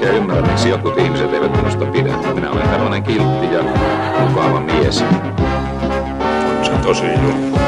[0.00, 2.16] oikein ymmärrä, miksi jotkut ihmiset eivät minusta pidä.
[2.34, 3.62] Minä olen tällainen kiltti ja
[4.28, 4.98] mukava mies.
[6.62, 7.58] Se on tosi juttu.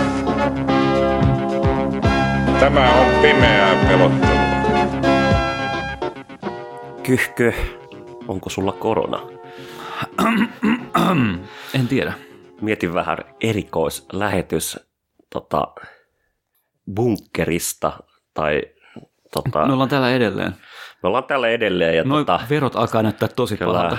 [2.60, 4.42] Tämä on pimeää pelottelua.
[7.02, 7.52] Kyhkö,
[8.28, 9.20] onko sulla korona?
[11.74, 12.12] En tiedä.
[12.60, 14.78] Mietin vähän erikoislähetys
[15.30, 15.68] tota,
[16.94, 17.92] bunkkerista
[18.34, 18.62] tai
[19.32, 20.54] tota, Me ollaan täällä edelleen.
[21.02, 23.96] Me ollaan täällä edelleen ja Noin tota, verot alkaa näyttää tosi kyllä pahalta.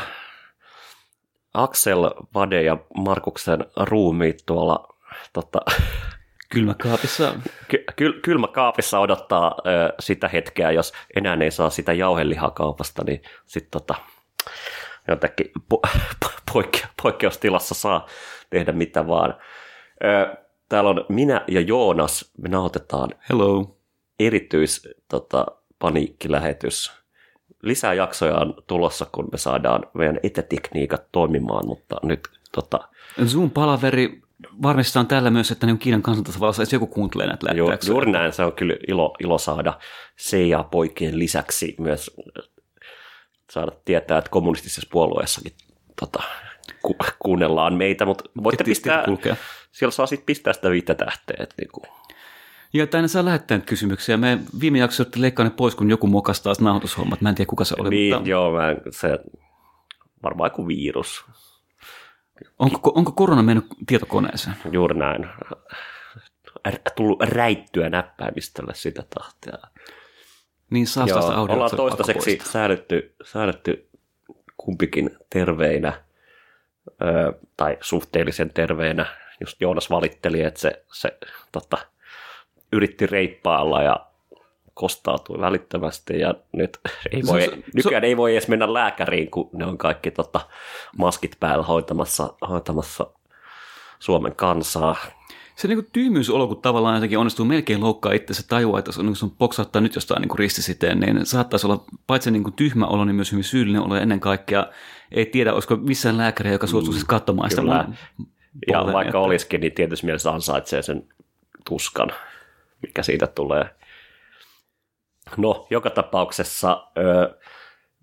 [1.54, 2.04] Aksel,
[2.36, 4.88] Vade ja Markuksen ruumiit tuolla
[5.34, 5.60] tota,
[6.50, 7.34] Kylmäkaapissa.
[7.68, 13.22] ky- ky- kylmäkaapissa odottaa ö, sitä hetkeä, jos enää ei saa sitä jauhelihaa kaupasta, niin
[13.46, 13.96] sitten tota,
[15.08, 15.90] jotenkin po-
[16.26, 18.06] po- poikke- poikkeustilassa saa
[18.50, 19.36] tehdä mitä vaan.
[20.04, 20.36] Ö,
[20.70, 23.78] täällä on minä ja Joonas, me nauhoitetaan Hello.
[24.20, 25.46] erityis tota,
[25.84, 26.92] paniikkilähetys.
[27.64, 32.20] Lisää jaksoja on tulossa, kun me saadaan meidän etätekniikat toimimaan, mutta nyt
[32.52, 32.80] tota,
[33.26, 34.22] Zoom-palaveri
[34.62, 37.92] varmistetaan tällä myös, että niin Kiinan kansantasavallassa edes joku kuuntelee näitä läppäyksiä.
[37.92, 39.80] juuri näin, se on kyllä ilo, ilo saada
[40.22, 42.50] CIA-poikien lisäksi myös äh,
[43.52, 45.54] saada tietää, että kommunistisessa puolueessakin
[46.00, 46.24] tota,
[46.82, 49.38] ku, kuunnellaan meitä, mutta voitte Tietysti pistää,
[49.72, 51.38] siellä saa sitten pistää sitä viittä tähteä.
[51.40, 51.82] Että niinku,
[52.74, 54.18] Ja tänne saa lähettää kysymyksiä.
[54.18, 57.22] Me viime jaksossa yritettiin leikkaa ne pois, kun joku mokasi taas nauhoitushommat.
[57.22, 57.90] Mä en tiedä, kuka se oli.
[57.90, 59.20] niin, mutta joo, mä, se
[60.24, 61.26] varmaan joku virus,
[62.60, 64.56] onko, onko korona mennyt tietokoneeseen?
[64.72, 65.30] juuri näin.
[66.96, 69.58] Tullut räittyä näppäimistöllä sitä tahtia.
[70.70, 71.54] Niin saa sitä Joo, audiota.
[71.54, 73.90] ollaan se toistaiseksi säädetty, säädetty
[74.58, 75.94] kumpikin terveinä,
[77.02, 79.06] ö, tai suhteellisen terveinä.
[79.42, 81.18] Just Joonas valitteli, että se, se
[81.52, 81.78] tota,
[82.74, 84.06] yritti reippaalla ja
[84.74, 86.80] kostautui välittömästi ja nyt
[87.12, 90.40] ei Se- voi, se- nykyään ei voi edes mennä lääkäriin, kun ne on kaikki tota,
[90.98, 93.08] maskit päällä hoitamassa, hoitamassa
[94.00, 94.96] Suomen kansaa.
[95.56, 99.06] Se niin tyhmyysolo, kun tavallaan jotenkin onnistuu melkein loukkaa itse se tajua, että se on,
[99.06, 103.06] niin sun poksauttaa nyt jostain niin ristisiteen, niin saattaisi olla paitsi niin kuin tyhmä olo,
[103.06, 104.68] niin myös hyvin syyllinen olo ja ennen kaikkea
[105.12, 107.62] ei tiedä, olisiko missään lääkäriä, joka suostuisi katsomaan sitä.
[107.62, 107.84] Mm, kyllä.
[107.88, 107.96] mun
[108.72, 111.04] Ja vaikka että- olisikin, niin tietysti mielessä ansaitsee sen
[111.70, 112.10] tuskan,
[112.84, 113.76] mikä siitä tulee.
[115.38, 117.38] No, joka tapauksessa, ö,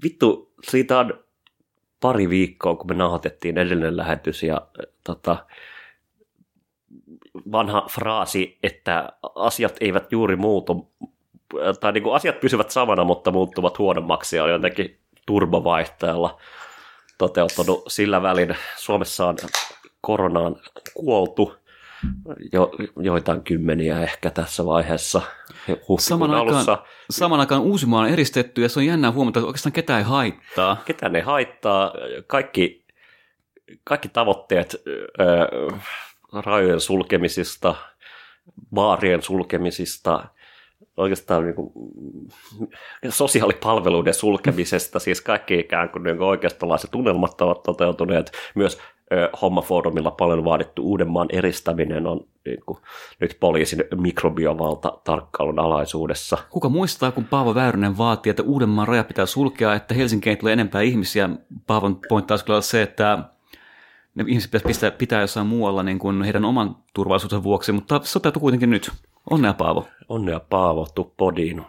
[0.05, 1.25] vittu, siitä on
[2.01, 4.67] pari viikkoa, kun me nauhoitettiin edellinen lähetys, ja
[5.05, 5.47] tota,
[7.53, 10.93] vanha fraasi, että asiat eivät juuri muutu,
[11.81, 16.41] tai niin kuin asiat pysyvät samana, mutta muuttuvat huonommaksi, on jotenkin turbovaihtajalla
[17.19, 18.57] toteutunut sillä välin.
[18.77, 19.37] Suomessa on
[20.01, 20.57] koronaan
[20.95, 21.60] kuoltu
[22.53, 25.23] jo, joitain kymmeniä ehkä tässä vaiheessa
[25.99, 26.79] Saman aikaan, alussa.
[27.11, 30.77] saman aikaan Uusimaa on eristetty ja se on jännää huomata, että oikeastaan ketään ei haittaa.
[30.85, 31.93] Ketään ei haittaa.
[32.27, 32.85] Kaikki,
[33.85, 35.47] kaikki tavoitteet ö,
[36.33, 37.75] rajojen sulkemisista,
[38.75, 40.25] baarien sulkemisista,
[40.97, 41.73] oikeastaan niin kuin,
[43.09, 48.33] sosiaalipalveluiden sulkemisesta, siis kaikki ikään kuin, niin kuin oikeistolaiset tunnelmat ovat toteutuneet.
[48.55, 48.79] Myös
[49.43, 52.79] hommafoorumilla paljon vaadittu Uudenmaan eristäminen on niin kuin,
[53.21, 56.39] nyt poliisin mikrobiovalta tarkkailun alaisuudessa.
[56.51, 60.81] Kuka muistaa, kun Paavo Väyrynen vaati, että Uudenmaan raja pitää sulkea, että Helsinkiin tulee enempää
[60.81, 61.31] ihmisiä.
[61.67, 63.19] Paavon pointti taas kyllä se, että
[64.15, 68.13] ne ihmiset pitäisi pistää, pitää jossain muualla niin kuin heidän oman turvallisuuden vuoksi, mutta se
[68.13, 68.91] toteutui kuitenkin nyt.
[69.31, 69.89] Onnea Paavo.
[70.09, 71.63] Onnea Paavo, tuu podiin,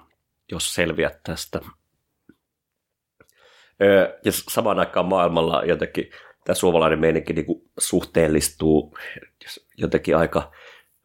[0.52, 1.60] jos selviät tästä.
[4.26, 6.10] Ja samaan aikaan maailmalla jotenkin
[6.44, 7.46] tämä suomalainen meininki niin
[7.78, 8.98] suhteellistuu
[9.78, 10.52] jotenkin aika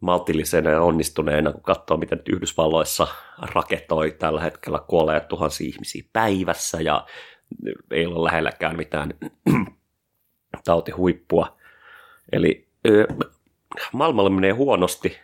[0.01, 3.07] maltillisena ja onnistuneena, kun katsoo, miten nyt Yhdysvalloissa
[3.39, 7.07] raketoi tällä hetkellä kuolee tuhansia ihmisiä päivässä ja
[7.91, 9.15] ei ole lähelläkään mitään
[10.65, 11.57] tautihuippua.
[12.33, 13.07] Eli öö,
[13.93, 15.19] maailmalla menee huonosti,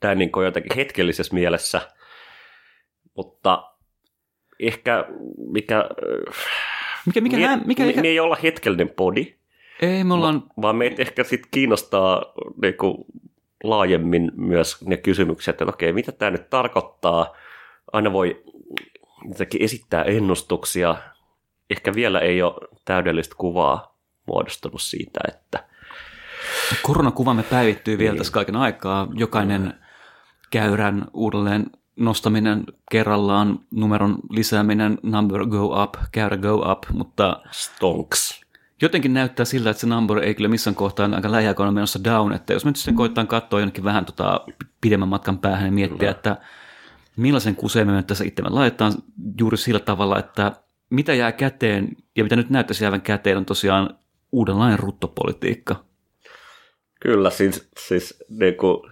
[0.00, 1.80] tämä niin kuin jotenkin hetkellisessä mielessä,
[3.16, 3.72] mutta
[4.60, 5.04] ehkä
[5.36, 5.84] mikä,
[7.06, 9.34] Mikä, mikä, me, nää, mikä, me, mikä, me ei olla hetkellinen podi,
[9.82, 12.32] ei, me ollaan, vaan meitä ehkä sit kiinnostaa
[12.62, 12.94] niin kuin,
[13.64, 17.36] laajemmin myös ne kysymykset, että okei, mitä tämä nyt tarkoittaa,
[17.92, 18.42] aina voi
[19.28, 20.96] jotenkin esittää ennustuksia,
[21.70, 25.64] ehkä vielä ei ole täydellistä kuvaa muodostunut siitä, että
[26.82, 29.08] Koronakuvamme päivittyy vielä tässä kaiken aikaa.
[29.14, 29.74] Jokainen
[30.50, 31.66] käyrän uudelleen
[31.96, 38.40] nostaminen kerrallaan, numeron lisääminen, number go up, käyrä go up, mutta Stonks.
[38.82, 42.52] jotenkin näyttää siltä, että se number ei kyllä missään kohtaa aika lähiaikoina menossa down, että
[42.52, 44.40] jos me nyt sitten koittaa katsoa jonnekin vähän tota
[44.80, 46.36] pidemmän matkan päähän ja miettiä, että
[47.16, 48.92] millaisen kuseen me tässä itsemme laitetaan
[49.40, 50.52] juuri sillä tavalla, että
[50.90, 53.98] mitä jää käteen ja mitä nyt näyttäisi jäävän käteen on tosiaan
[54.32, 55.84] uudenlainen ruttopolitiikka.
[57.00, 58.91] Kyllä, siis, siis niin kuin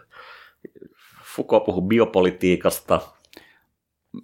[1.36, 3.00] Foucault puhuu biopolitiikasta,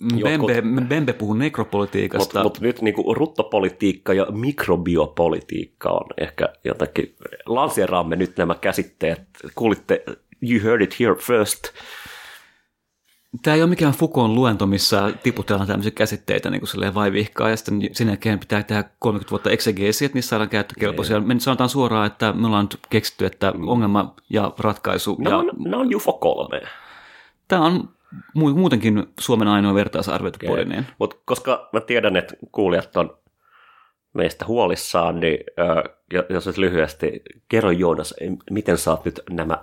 [0.03, 2.25] Jotkut- Bembe, Bembe puhuu nekropolitiikasta.
[2.25, 7.17] mutta, mutta nyt niin kuin ruttopolitiikka ja mikrobiopolitiikka on ehkä jotakin,
[7.47, 9.23] lanseeraamme nyt nämä käsitteet,
[9.55, 10.05] kuulitte,
[10.43, 11.69] you heard it here first,
[13.43, 17.81] Tämä ei ole mikään Foucaultin luento, missä tiputellaan tämmöisiä käsitteitä niin kuin vaivihkaa, ja sitten
[17.93, 21.20] sen jälkeen pitää tehdä 30 vuotta exegeesiä, että niissä saadaan käyttökelpoisia.
[21.20, 25.17] Me nyt sanotaan suoraan, että me ollaan nyt keksitty, että ongelma ja ratkaisu.
[25.19, 26.61] ne ja on, ne on UFO 3.
[27.48, 27.88] Tämä on
[28.38, 33.19] mu- muutenkin Suomen ainoa vertaisarvioitu podi, niin Mutta koska mä tiedän, että kuulijat on
[34.12, 38.14] meistä huolissaan, niin äh, jos nyt lyhyesti kerro Joonas,
[38.50, 39.62] miten oot nyt nämä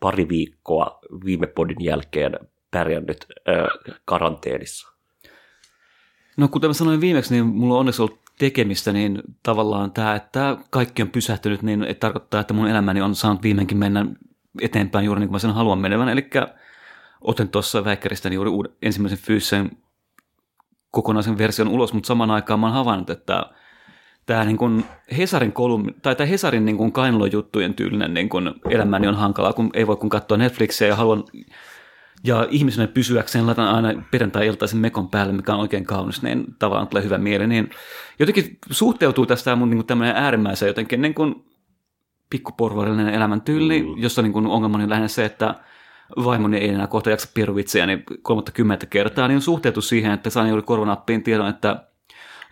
[0.00, 2.38] pari viikkoa viime podin jälkeen
[2.70, 4.94] pärjännyt äh, karanteenissa?
[6.36, 10.56] No kuten mä sanoin viimeksi, niin mulla on onneksi ollut tekemistä, niin tavallaan tämä, että
[10.70, 14.06] kaikki on pysähtynyt, niin tarkoittaa, että mun elämäni on saanut viimeinkin mennä
[14.60, 16.08] eteenpäin juuri niin kuin mä sen haluan menevän.
[16.08, 16.30] Eli
[17.24, 19.70] otin tuossa väikkäristäni juuri uuden, ensimmäisen fyysisen
[20.90, 23.46] kokonaisen version ulos, mutta samaan aikaan mä oon havainnut, että
[24.26, 24.84] tämä niin kuin
[25.16, 29.70] Hesarin, kolumni, tai tämä Hesarin niin kuin kainalojuttujen tyylinen niin kuin elämäni on hankalaa, kun
[29.74, 31.24] ei voi kun katsoa Netflixiä ja haluan
[32.24, 37.04] ja ihmisenä pysyäkseen laitan aina perjantai-iltaisen mekon päälle, mikä on oikein kaunis, niin tavallaan tulee
[37.04, 37.46] hyvä mieli.
[37.46, 37.70] Niin
[38.18, 41.44] jotenkin suhteutuu tästä mun niin tämmöinen äärimmäisen jotenkin niin kuin
[42.30, 44.02] pikkuporvarillinen elämäntyyli, mm.
[44.02, 45.54] jossa niin kuin ongelmani on lähinnä se, että
[46.24, 50.48] vaimoni ei enää kohta jaksa piruvitsejä niin 30 kertaa, niin on suhteutu siihen, että sain
[50.48, 51.84] juuri korvanappiin tiedon, että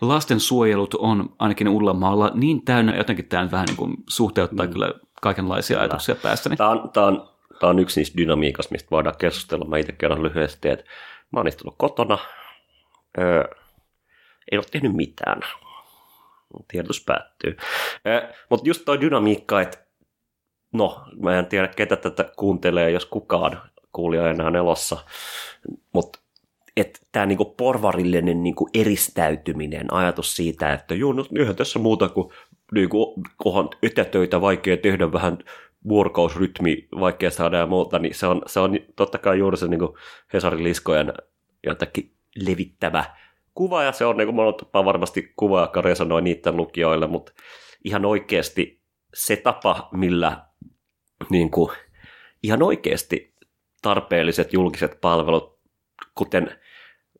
[0.01, 4.73] lastensuojelut on ainakin Ullamaalla niin täynnä, jotenkin tämä vähän niin kuin suhteuttaa mm.
[4.73, 6.55] kyllä kaikenlaisia ajatuksia päästäni.
[6.55, 7.29] Tämä on, tämä on,
[7.59, 9.65] tämä on yksi niistä dynamiikasta, mistä voidaan keskustella.
[9.65, 10.85] Mä itse kerron lyhyesti, että
[11.31, 12.17] mä oon istunut kotona,
[13.17, 13.43] öö,
[14.51, 15.41] en ole tehnyt mitään.
[16.67, 17.57] Tiedotus päättyy.
[18.07, 19.82] Öö, Mutta just toi dynamiikka, että
[20.73, 23.61] no, mä en tiedä ketä tätä kuuntelee, jos kukaan
[23.91, 24.97] kuulija enää elossa,
[25.93, 26.19] mutta
[26.77, 32.33] että tämä niinku porvarillinen niinku eristäytyminen, ajatus siitä, että joo, no eihän tässä muuta kuin
[32.73, 35.37] niinku, onhan etätöitä vaikea tehdä vähän
[35.87, 39.97] vuorokausrytmi, vaikea saada ja muuta, niin se on, se on totta kai juuri se niinku
[40.33, 41.13] Hesarin liskojen
[41.65, 43.05] jotakin levittävä
[43.55, 47.31] kuva, ja se on niin kuin tapaa varmasti kuva, joka resonoi niiden lukijoille, mutta
[47.83, 48.81] ihan oikeasti
[49.13, 50.45] se tapa, millä
[51.29, 51.69] niin kuin,
[52.43, 53.33] ihan oikeasti
[53.81, 55.59] tarpeelliset julkiset palvelut,
[56.15, 56.59] kuten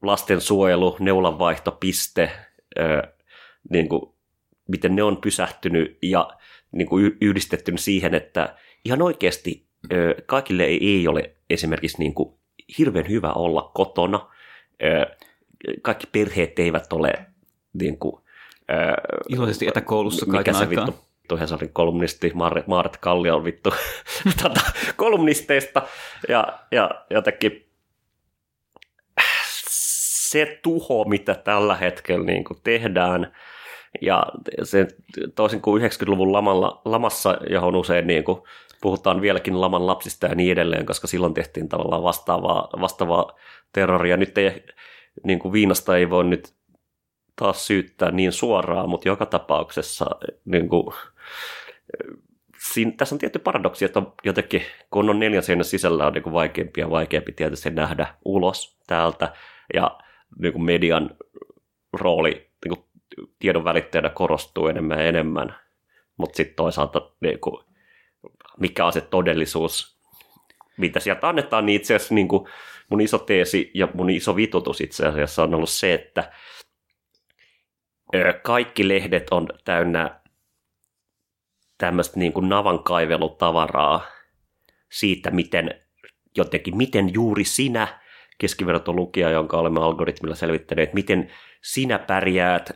[0.02, 2.32] lastensuojelu, neulanvaihtopiste,
[3.70, 4.14] niin kuin,
[4.68, 6.38] miten ne on pysähtynyt ja
[6.72, 8.56] niin kuin yhdistetty siihen, että
[8.86, 9.68] ihan oikeasti
[10.26, 12.34] kaikille ei, ole esimerkiksi niin kuin,
[12.78, 14.30] hirveän hyvä olla kotona.
[15.82, 17.14] Kaikki perheet eivät ole
[17.74, 18.24] niin kuin,
[19.30, 20.86] Iloisesti etäkoulussa mikä kaiken se aikaa.
[20.86, 23.74] vittu vittu Hesarin kolumnisti Maaret, Maaret Kallio vittu
[24.44, 24.62] tota,
[24.96, 25.82] kolumnisteista
[26.30, 27.70] ja, ja jotenkin
[30.30, 33.34] se tuho, mitä tällä hetkellä niin kuin tehdään
[34.02, 34.26] ja
[34.64, 34.88] se
[35.36, 38.42] toisin kuin 90-luvun lamalla, lamassa, johon usein niin kuin
[38.82, 43.32] puhutaan vieläkin laman lapsista ja niin edelleen, koska silloin tehtiin tavallaan vastaavaa, vastaavaa
[43.74, 44.18] terroria.
[44.18, 44.66] Nyt ei,
[45.24, 46.54] niin kuin viinasta ei voi nyt
[47.36, 50.06] taas syyttää niin suoraan, mutta joka tapauksessa
[50.46, 50.94] niin kuin,
[52.58, 54.62] siinä, tässä on tietty paradoksi, että jotenkin,
[54.92, 59.34] kun on neljän seinän sisällä, on niin kuin vaikeampi ja vaikeampi tietysti nähdä ulos täältä,
[59.74, 60.00] ja
[60.40, 61.10] niin kuin median
[61.94, 62.86] rooli niin kuin
[63.40, 65.56] tiedon välittäjänä korostuu enemmän ja enemmän,
[66.18, 67.64] mutta sitten toisaalta niin kuin,
[68.60, 70.00] mikä on se todellisuus,
[70.78, 72.48] mitä sieltä annetaan, niin itse asiassa niin kuin
[72.90, 76.32] mun iso teesi ja mun iso vitutus itse asiassa on ollut se, että
[78.44, 80.23] kaikki lehdet on täynnä
[81.78, 84.06] tämmöistä niin kuin navankaivellutavaraa
[84.92, 85.82] siitä, miten
[86.38, 88.00] jotenkin, miten juuri sinä,
[88.38, 92.72] keskiverto lukija, jonka olemme algoritmilla selvittäneet, miten sinä pärjäät,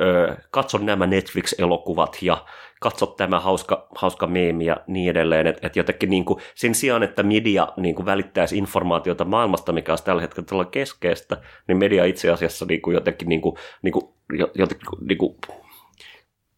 [0.00, 2.44] ö, katso nämä Netflix-elokuvat ja
[2.80, 5.46] katso tämä hauska, hauska meemi ja niin edelleen.
[5.46, 9.92] Että et jotenkin niin kuin, sen sijaan, että media niin kuin välittäisi informaatiota maailmasta, mikä
[9.92, 11.36] on tällä hetkellä todella keskeistä,
[11.68, 14.08] niin media itse asiassa niin kuin jotenkin, niin kuin, niin kuin,
[14.54, 15.36] jotenkin niin kuin,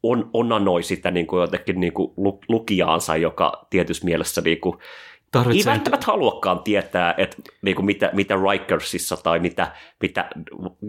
[0.02, 4.74] on, onanoi sitä niin kuin jotenkin niin kuin lu- lukijaansa, joka tietyssä mielessä niin kuin,
[4.74, 10.30] ei Tarvitsee välttämättä haluakaan tietää, että niin kuin mitä, mitä Rikersissa tai mitä, mitä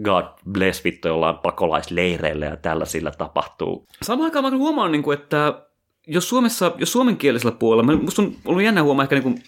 [0.04, 3.86] God bless vittu jollain pakolaisleireillä ja tällaisilla tapahtuu.
[4.02, 5.62] Samaan aikaan mä huomaan, niin kuin, että
[6.06, 9.42] jos, Suomessa, jos suomenkielisellä puolella, musta on ollut jännä huomaa ehkä niin kuin,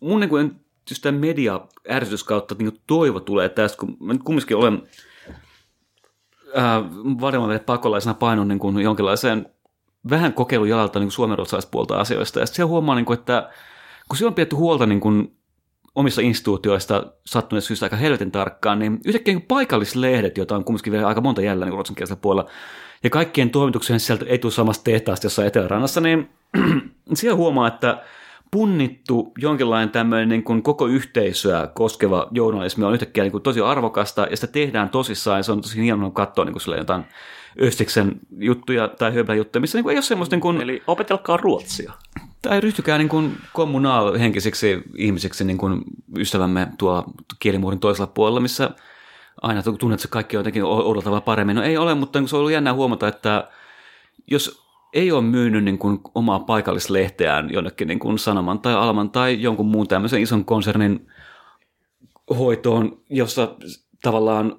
[0.00, 0.52] mun niin kuin,
[0.90, 4.82] just tämän media ärsytyskautta niin toivo tulee tästä, kun mä nyt kumminkin olen
[6.58, 6.82] äh,
[7.20, 9.46] varmaan pakolaisena painun niin kuin jonkinlaiseen
[10.10, 11.38] vähän kokeilun jalalta niin suomen
[11.70, 12.40] puolta asioista.
[12.40, 13.50] Ja sitten huomaa, niin kuin, että
[14.08, 15.36] kun siellä on pidetty huolta niin kuin
[15.94, 21.06] omissa instituutioista sattuneesta syystä aika helvetin tarkkaan, niin yhtäkkiä niin paikallislehdet, joita on kumminkin vielä
[21.06, 22.50] aika monta jäljellä niin ruotsinkielisellä puolella,
[23.04, 26.30] ja kaikkien toimituksen sieltä ei tule samasta tehtaasta jossain Etelärannassa, niin
[27.14, 28.02] siellä huomaa, että
[28.50, 34.26] punnittu jonkinlainen tämmöinen niin kuin koko yhteisöä koskeva journalismi on yhtäkkiä niin kuin tosi arvokasta,
[34.30, 37.04] ja sitä tehdään tosissaan, ja se on tosi hienoa katsoa niin kuin jotain
[37.62, 41.36] Östiksen juttuja tai Höblän juttuja, missä niin kuin ei ole semmoista niin kuin, Eli opetelkaa
[41.36, 41.92] ruotsia.
[42.42, 45.82] tai ryhtykää niin kuin kommunaalhenkisiksi ihmisiksi niin kuin
[46.18, 47.04] ystävämme tuo
[47.38, 48.70] kielimuurin toisella puolella, missä
[49.42, 51.56] aina tunnet, että kaikki on jotenkin oudolla tavalla paremmin.
[51.56, 53.48] No ei ole, mutta se on ollut jännää huomata, että
[54.30, 59.42] jos ei ole myynyt niin kuin omaa paikallislehteään jonnekin niin kuin Sanoman tai Alman tai
[59.42, 61.06] jonkun muun tämmöisen ison konsernin
[62.38, 63.56] hoitoon, jossa
[64.02, 64.56] tavallaan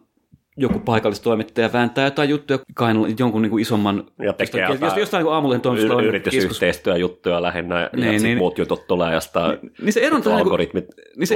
[0.57, 5.23] joku paikallistoimittaja vääntää jotain juttuja kainalla jonkun niin kuin isomman, Ja tekee jostain, jotain jostain
[5.23, 8.23] niin aamullinen toimistolla Y- on yritysyhteistyöjuttuja lähinnä, ja Niin, niin, niin.
[8.23, 10.85] niin, muut jutut tulee jostain niin se eron tähän, niin algoritmit
[11.17, 11.35] niin se,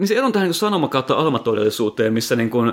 [0.00, 2.72] niin se eron tähän niin sanoma kautta almatodellisuuteen, missä niin kuin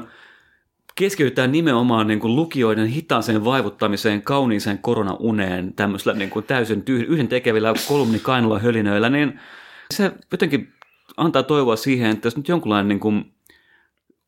[0.95, 7.27] keskitytään nimenomaan niin kuin lukijoiden hitaaseen vaivuttamiseen, kauniiseen koronauneen, tämmöisellä niin kuin täysin tyh- yhden
[7.27, 9.39] tekevillä kolumnikainalla hölinöillä, niin
[9.93, 10.73] se jotenkin
[11.17, 13.33] antaa toivoa siihen, että jos nyt jonkunlainen niin kuin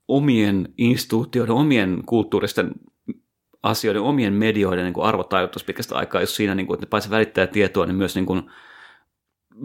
[0.08, 2.72] omien instituutioiden, omien kulttuuristen
[3.64, 7.48] asioiden, omien medioiden niin arvotajutus pitkästä aikaa, jos siinä, niin kuin, että ne paitsi välittää
[7.48, 8.52] tietoa, niin myös niin kuin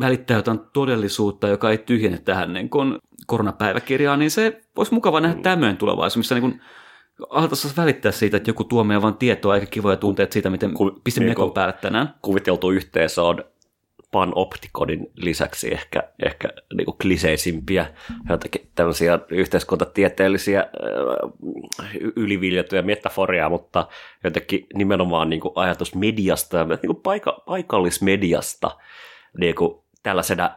[0.00, 5.42] välittää jotain todellisuutta, joka ei tyhjene tähän niin kuin koronapäiväkirjaan, niin se olisi mukava nähdä
[5.42, 6.60] tämmöinen tulevaisuus, missä niin kuin
[7.30, 11.00] alettaisiin välittää siitä, että joku tuo meille vaan tietoa eikä kivoja tunteita siitä, miten Ku-
[11.04, 12.14] pistin niin mekon päälle tänään.
[12.22, 13.44] Kuviteltu yhteisö on
[14.12, 17.86] panoptikodin lisäksi ehkä, ehkä niin kuin kliseisimpiä
[18.28, 23.88] jotakin tämmöisiä yhteiskuntatieteellisiä äh, yliviljeltyjä metaforia, mutta
[24.24, 28.70] jotenkin nimenomaan niin kuin ajatus mediasta ja niin kuin paika, paikallismediasta
[29.38, 30.50] niin kuin tällaisena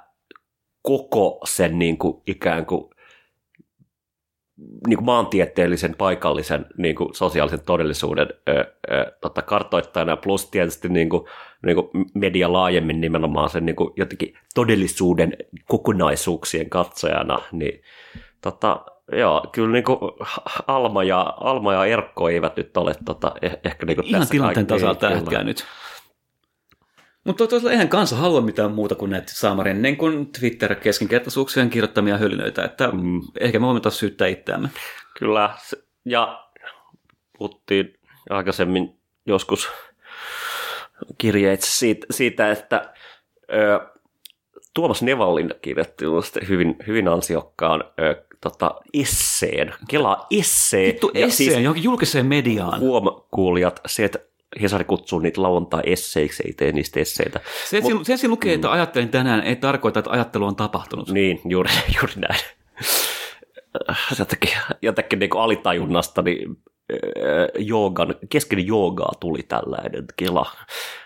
[0.81, 2.94] koko sen niin kuin ikään kuin
[4.87, 11.09] niin kuin maantieteellisen, paikallisen niin kuin sosiaalisen todellisuuden ö, ö, tota, kartoittajana, plus tietysti niin
[11.09, 11.23] kuin,
[11.65, 15.33] niin kuin media laajemmin nimenomaan sen niin kuin jotenkin todellisuuden
[15.67, 17.81] kokonaisuuksien katsojana, niin
[18.41, 19.97] tota, joo, kyllä niin kuin
[20.67, 24.31] Alma, ja, Alma ja Erkko eivät nyt ole tota, eh- ehkä niin kuin Ihan tässä
[24.31, 25.65] tilanteen tasalla tähkää nyt.
[27.25, 32.63] Mutta toisaalta eihän kansa halua mitään muuta kuin näitä Saamarin niin kuin Twitter-keskinkertaisuuksien kirjoittamia hölynöitä,
[32.63, 33.21] että mm.
[33.39, 34.69] ehkä me voimme taas syyttää itseämme.
[35.19, 35.49] Kyllä,
[36.05, 36.45] ja
[37.37, 39.69] puhuttiin aikaisemmin joskus
[41.17, 42.93] kirjeitse siitä, siitä että
[43.53, 43.79] ö,
[44.73, 46.05] Tuomas Nevallin kirjoitti
[46.47, 50.87] hyvin, hyvin ansiokkaan ö, tota, esseen, Kela essee.
[50.87, 52.79] Vittu ja esseen, siis, johonkin julkiseen mediaan.
[52.79, 54.19] huom kuulijat, se, että
[54.61, 57.39] Hesari kutsuu niitä lauantai-esseiksi, ei tee niistä esseitä.
[57.65, 61.09] Se, siinä- se, siinä lukee, että ajattelin tänään, ei tarkoita, että ajattelu on tapahtunut.
[61.09, 62.39] Niin, juuri, juuri näin.
[64.19, 64.49] Jotenkin,
[64.81, 66.57] jotenkin niin alitajunnasta niin,
[67.17, 70.51] öö, joogan, kesken joogaa tuli tällainen kela.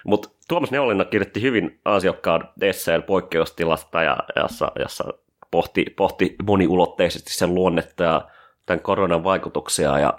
[0.05, 5.03] Mutta Tuomas Neolina kirjoitti hyvin asiakkaan esseen poikkeustilasta, ja, jossa, jossa
[5.51, 8.27] pohti, pohti moniulotteisesti sen luonnetta ja
[8.65, 10.13] tämän koronan vaikutuksia ja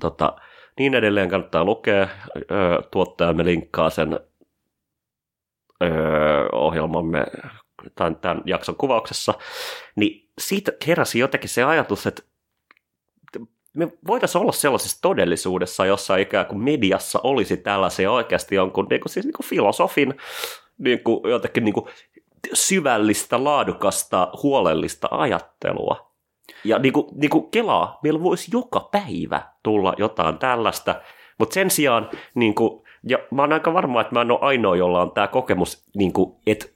[0.00, 0.36] tota,
[0.78, 2.08] niin edelleen kannattaa lukea.
[2.90, 4.20] Tuottajamme linkkaa sen
[6.52, 7.26] ohjelmamme
[7.94, 9.34] tämän, tämän jakson kuvauksessa,
[9.96, 12.22] niin siitä heräsi jotenkin se ajatus, että
[13.74, 19.12] me voitaisiin olla sellaisessa todellisuudessa, jossa ikään kuin mediassa olisi tällaisia oikeasti jonkun niin kuin,
[19.12, 20.14] siis niin kuin filosofin
[20.78, 21.86] niin kuin, jotenkin niin kuin
[22.52, 26.09] syvällistä, laadukasta, huolellista ajattelua.
[26.64, 30.94] Ja niin kuin, niin kuin kelaa, meillä voisi joka päivä tulla jotain tällaista,
[31.38, 34.76] mutta sen sijaan, niin kuin, ja mä oon aika varma, että mä en ole ainoa,
[34.76, 36.66] jolla on tämä kokemus, niin kuin, että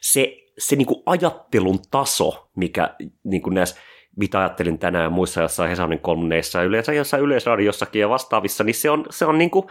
[0.00, 3.76] se, se niin kuin ajattelun taso, mikä niin kuin näissä,
[4.16, 8.90] mitä ajattelin tänään muissa jossain Hesanin kolumneissa ja yleensä jossain yleisradiossakin ja vastaavissa, niin se
[8.90, 9.66] on, se on niin kuin,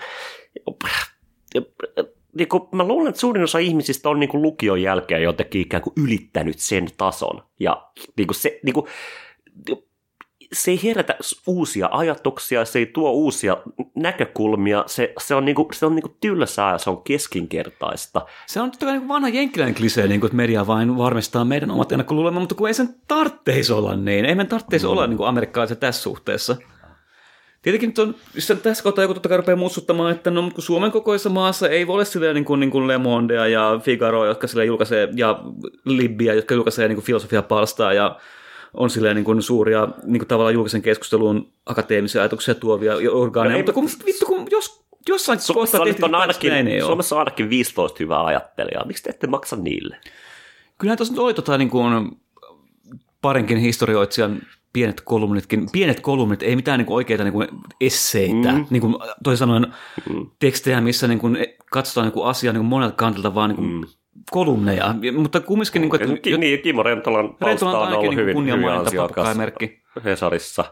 [2.37, 5.83] niin kuin, mä luulen, että suurin osa ihmisistä on niin kuin lukion jälkeen jotenkin ikään
[5.83, 7.43] kuin ylittänyt sen tason.
[7.59, 8.85] Ja niin kuin se, niin kuin,
[10.53, 11.17] se ei herätä
[11.47, 13.57] uusia ajatuksia, se ei tuo uusia
[13.95, 18.21] näkökulmia, se, se on, niinku, se on niinku tylsää ja se on keskinkertaista.
[18.47, 21.71] Se on totta kai niin vanha jenkkiläinen klisee, niin kuin, että media vain varmistaa meidän
[21.71, 24.25] omat ennakkoluulemat, mutta kun ei sen tarvitsisi olla niin.
[24.25, 24.91] Ei meidän tarvitsisi mm.
[24.91, 26.57] olla niin kuin amerikkalaiset tässä suhteessa.
[27.61, 30.91] Tietenkin nyt on, jos tässä kohtaa joku totta kai rupeaa muistuttamaan, että no, kun Suomen
[30.91, 34.47] kokoisessa maassa ei voi olla silleen niin kuin, niin kuin Le Mondea ja Figaro, jotka
[34.47, 35.39] sille julkaisee, ja
[35.85, 38.19] Libbiä, jotka julkaisee niin kuin filosofiapalstaa ja
[38.73, 43.59] on silleen niin kuin suuria niin kuin tavallaan julkisen keskustelun akateemisia ajatuksia tuovia orgaaneja, no,
[43.59, 47.19] mutta kun, vittu, kun jos jossain Su- kohtaa tehty on ainakin, näin ei Suomessa on
[47.19, 48.85] ainakin 15 hyvää ajattelijaa.
[48.85, 49.97] Miksi te ette maksa niille?
[50.77, 52.11] Kyllähän tuossa nyt oli tota, niin kuin,
[53.21, 54.41] parinkin historioitsijan
[54.73, 57.33] pienet kolumnitkin, pienet kolumnit, ei mitään niin oikeita niin
[57.81, 58.65] esseitä, mm.
[58.69, 59.73] niin kuin toisin sanoen
[60.09, 60.27] mm.
[60.39, 61.37] tekstejä, missä niin kuin
[61.71, 63.83] katsotaan niin asiaa niin kuin monelta kantilta, vaan niin kuin mm.
[64.31, 65.81] kolumneja, mutta kumminkin...
[65.81, 69.37] Niin, kuin, että, niin, Kimmo Rentolan Rentolan on ollut niin hyvin, hyvin ansiokas
[70.05, 70.65] Hesarissa.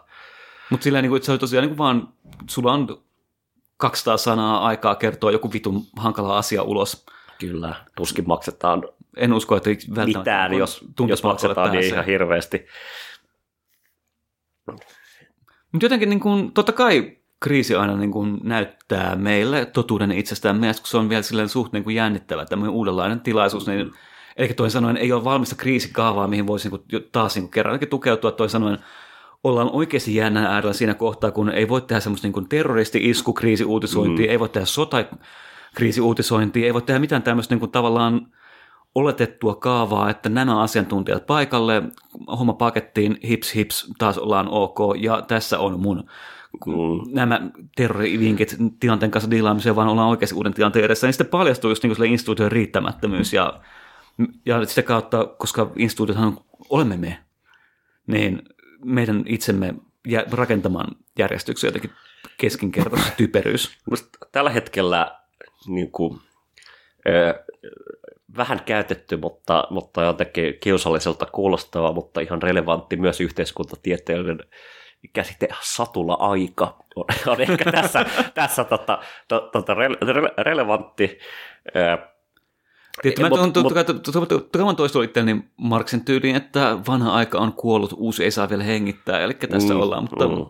[0.70, 2.08] Mutta sillä niin kuin, että se oli tosiaan niin kuin vaan,
[2.50, 3.02] sulla on
[3.78, 7.06] 200 sanaa aikaa kertoa joku vitun hankala asia ulos.
[7.40, 8.84] Kyllä, tuskin maksetaan
[9.18, 12.66] en usko, että välttämättä mitään, jos, jos maksetaan niin ihan hirveästi.
[15.72, 20.74] Mutta jotenkin niin kuin, totta kai kriisi aina niin kuin näyttää meille totuuden itsestään, kun
[20.84, 23.92] se on vielä silleen suht niin kuin jännittävä, tämmöinen uudenlainen tilaisuus, niin
[24.38, 28.32] Eli toisin sanoen ei ole valmista kriisikaavaa, mihin voisi niin taas niin kerran tukeutua.
[28.32, 28.78] Toisin sanoen
[29.44, 34.32] ollaan oikeasti jännän äärellä siinä kohtaa, kun ei voi tehdä semmoista niin terroristi-isku kriisiuutisointia, mm.
[34.32, 35.06] ei voi tehdä sota
[35.76, 38.28] kriisiuutisointia, ei voi tehdä mitään tämmöistä niin kuin tavallaan
[38.98, 41.84] oletettua kaavaa, että nämä asiantuntijat paikalle,
[42.40, 46.10] homma pakettiin, hips hips, taas ollaan ok, ja tässä on mun
[46.66, 46.74] mm.
[47.14, 47.42] nämä
[47.76, 52.06] terrorivinkit tilanteen kanssa diilaamiseen, vaan ollaan oikeasti uuden tilanteen edessä, niin sitten paljastuu just niin
[52.06, 53.62] instituution riittämättömyys, ja,
[54.46, 56.38] ja sitä kautta, koska instituutiothan
[56.70, 57.20] olemme me,
[58.08, 58.42] niin
[58.86, 59.76] meidän itsemme
[60.32, 61.92] rakentamaan järjestyksen jotenkin
[62.38, 63.78] keskinkertainen typeryys.
[64.32, 65.18] Tällä hetkellä
[65.68, 66.20] niin kuin,
[68.38, 74.40] vähän käytetty, mutta, mutta jotenkin kiusalliselta kuulostava, mutta ihan relevantti myös yhteiskuntatieteellinen
[75.14, 81.20] käsite satula-aika on, on ehkä tässä, tässä tota, to, tota, rele, rele, relevantti.
[83.02, 83.30] Tietysti mä
[84.52, 89.20] tuon toistuu itseäni Marksin tyyliin, että vanha aika on kuollut, uusi ei saa vielä hengittää,
[89.20, 90.04] eli tässä mm, ollaan.
[90.04, 90.28] Mutta...
[90.28, 90.46] Mm.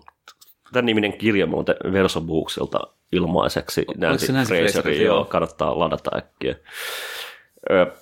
[0.74, 2.80] Tämän niminen kirja muuten Versobuukselta
[3.12, 3.86] ilmaiseksi.
[3.98, 6.56] Nancy Fraserin, joo, kannattaa ladata äkkiä.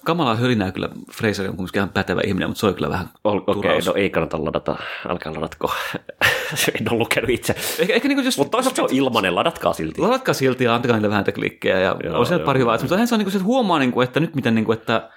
[0.05, 3.55] Kamalaa hölinää kyllä, Fraser on kuitenkin ihan pätevä ihminen, mutta se on kyllä vähän Okei,
[3.55, 4.75] okay, no ei kannata ladata,
[5.09, 5.71] älkää ladatko,
[6.79, 7.55] en ole lukenut itse.
[7.79, 10.01] Ehkä, ehkä niin jos, mutta toisaalta se on ilmanen, ladatkaa silti.
[10.01, 13.07] Ladatkaa silti ja antakaa niille vähän klikkejä ja joo, on siellä pari hyvää, mutta hän
[13.07, 15.09] se on niin kuin, että huomaa, niin kuin, että nyt miten, niin kuin, että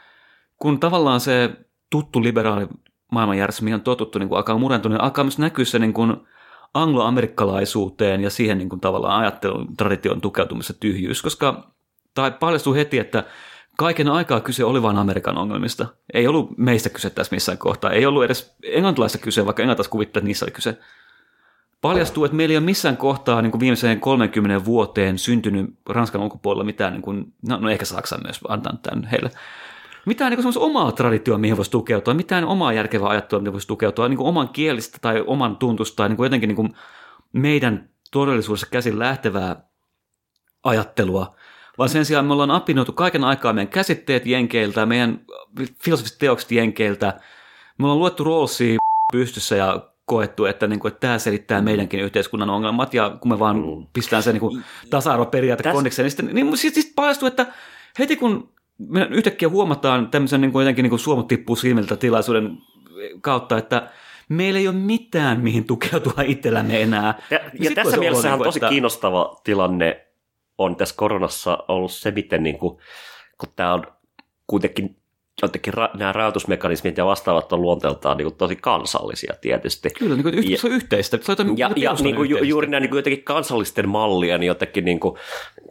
[0.59, 1.51] kun tavallaan se
[1.91, 2.67] tuttu liberaali
[3.13, 6.17] maailmanjärjestys, mihin on totuttu, niin kuin alkaa murentua, niin alkaa myös näkyä se niin kuin,
[6.75, 11.73] angloamerikkalaisuuteen ja siihen niin kuin, tavallaan ajattelun tradition tukeutumissa tyhjyys, koska
[12.15, 13.25] tai paljastuu heti, että
[13.79, 15.87] kaiken aikaa kyse oli vain Amerikan ongelmista.
[16.14, 17.91] Ei ollut meistä kyse tässä missään kohtaa.
[17.91, 20.79] Ei ollut edes englantilaista kyse, vaikka englantilaiset kuvittaa, että niissä oli kyse.
[21.81, 26.64] Paljastuu, että meillä ei ole missään kohtaa niin kuin viimeiseen 30 vuoteen syntynyt Ranskan ulkopuolella
[26.64, 29.31] mitään, niin kuin, no, no ehkä Saksa myös antaa tämän heille,
[30.07, 34.09] mitään niin kuin omaa traditioa, mihin voisi tukeutua, mitään omaa järkevää ajattelua, mihin voisi tukeutua,
[34.09, 36.73] niin kuin oman kielistä tai oman tuntusta tai niin kuin jotenkin niin kuin
[37.33, 39.57] meidän todellisuudessa käsin lähtevää
[40.64, 41.37] ajattelua,
[41.79, 45.21] vaan sen sijaan me ollaan apinoitu kaiken aikaa meidän käsitteet jenkeiltä, meidän
[45.85, 47.21] filosofiset teokset jenkeiltä.
[47.79, 48.79] Me ollaan luettu Rawlsia
[49.12, 53.38] pystyssä ja koettu, että, niin kuin, että tämä selittää meidänkin yhteiskunnan ongelmat, ja kun me
[53.38, 53.87] vaan mm.
[53.93, 55.73] pistetään se niin kuin, tasa-arvoperiaate Täs...
[55.73, 57.47] kondikseen, niin sitten niin, siis, siis paljastuu, että
[57.99, 62.59] heti kun me yhtäkkiä huomataan tämmöisen niin kuin, jotenkin niin kuin suomut tippuu silmiltä tilaisuuden
[63.21, 63.91] kautta, että
[64.29, 67.14] meillä ei ole mitään, mihin tukeutua itsellämme enää.
[67.31, 68.69] Ja, ja tässä mielessä on niin tosi että...
[68.69, 70.08] kiinnostava tilanne
[70.59, 72.79] on tässä koronassa ollut se, miten niin kuin,
[73.38, 73.87] kun tämä on
[74.47, 74.97] kuitenkin
[75.42, 79.90] jotenkin ra- nämä rajoitusmekanismit ja vastaavat on luonteeltaan niin kuin tosi kansallisia tietysti.
[79.99, 81.18] Kyllä, niin kuin, ja, se on yhteistä.
[81.23, 84.49] Se on ja, ja niin kuin, ju, juuri nämä niin kuin jotenkin kansallisten mallien niin
[84.49, 85.18] jotenkin, niin kuin,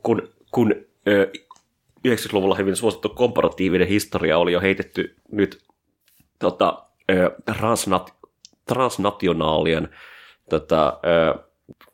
[0.04, 0.76] kun, kun
[1.08, 1.32] ö,
[2.08, 5.63] 90-luvulla hyvin suosittu komparatiivinen historia oli jo heitetty nyt
[6.39, 8.13] tota, ö, transnat,
[8.67, 9.89] transnationaalien
[10.50, 11.43] tota, ö,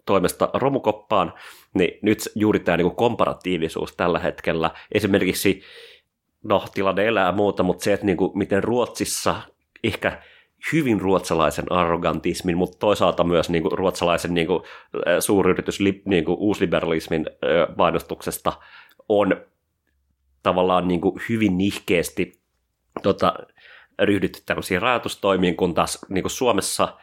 [0.06, 1.34] toimesta romukoppaan,
[1.74, 5.62] niin nyt juuri tämä niin komparatiivisuus tällä hetkellä, esimerkiksi,
[6.44, 9.36] no tilanne elää muuta, mutta se, että niin kuin, miten Ruotsissa
[9.84, 10.22] ehkä
[10.74, 14.64] hyvin ruotsalaisen arrogantismin, mutta toisaalta myös niin kuin, ruotsalaisen niin kuin,
[15.20, 17.26] suuryritys niin kuin, uusliberalismin
[17.78, 18.54] painostuksesta
[19.10, 19.46] on
[20.44, 22.42] tavallaan niin kuin, hyvin nihkeästi
[23.04, 23.34] tota,
[24.02, 26.98] ryhdytty tämmöisiin rajoitustoimiin, kun taas niin kuin Suomessa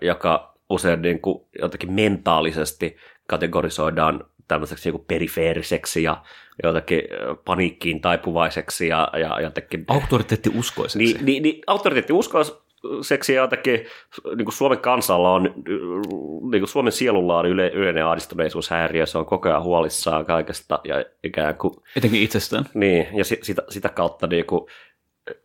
[0.00, 6.22] joka usein niin kuin jotenkin mentaalisesti kategorisoidaan tämmöiseksi niin perifeeriseksi ja
[6.62, 7.00] jotenkin
[7.44, 9.84] paniikkiin taipuvaiseksi ja, ja jotenkin...
[9.88, 10.98] Auktoriteetti uskoiseksi.
[10.98, 13.86] Niin, niin, niin auktoriteetti uskoiseksi ja jotenkin
[14.36, 15.42] niin kuin Suomen kansalla on,
[16.50, 21.04] niin kuin Suomen sielulla on yle, yleinen ahdistuneisuushäiriö, se on koko ajan huolissaan kaikesta ja
[21.24, 22.64] ikään kuin Etenkin itsestään.
[22.74, 24.66] niin, ja si- sitä, sitä kautta niin kuin,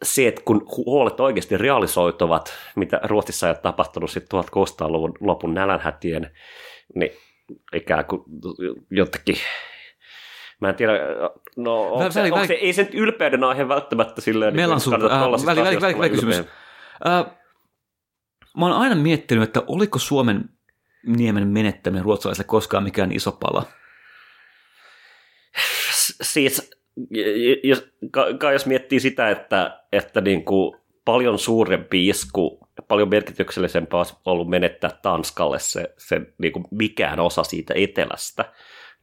[0.03, 6.31] se, että kun huolet oikeasti realisoituvat, mitä Ruotsissa ei ole tapahtunut sitten 1600-luvun lopun nälänhätien,
[6.95, 7.11] niin
[7.73, 8.23] ikään kuin
[8.91, 9.35] jotenkin,
[10.61, 10.93] mä en tiedä,
[11.57, 14.77] no onko Väli- se, väli- onko se, ei se ylpeyden aihe välttämättä silleen, Meillä on
[14.77, 16.35] että sun, äh, väli, väli.
[17.07, 17.25] Äh,
[18.57, 20.49] mä oon aina miettinyt, että oliko Suomen
[21.05, 23.65] niemen menettäminen ruotsalaisille koskaan mikään iso pala.
[26.21, 26.71] siis,
[27.63, 33.97] jos, ka- kai jos miettii sitä, että, että niin kuin paljon suurempi isku, paljon merkityksellisempää
[33.97, 38.53] olisi ollut menettää Tanskalle se, se niin kuin mikään osa siitä etelästä,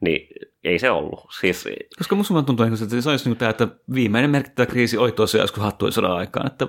[0.00, 0.28] niin
[0.64, 1.20] ei se ollut.
[1.40, 1.64] Siis,
[1.98, 5.42] Koska musta vaan tuntuu, että se olisi niin tämä, että viimeinen merkittävä kriisi oli tosiaan
[5.42, 6.46] joskus hattujen sodan aikaan.
[6.46, 6.66] Että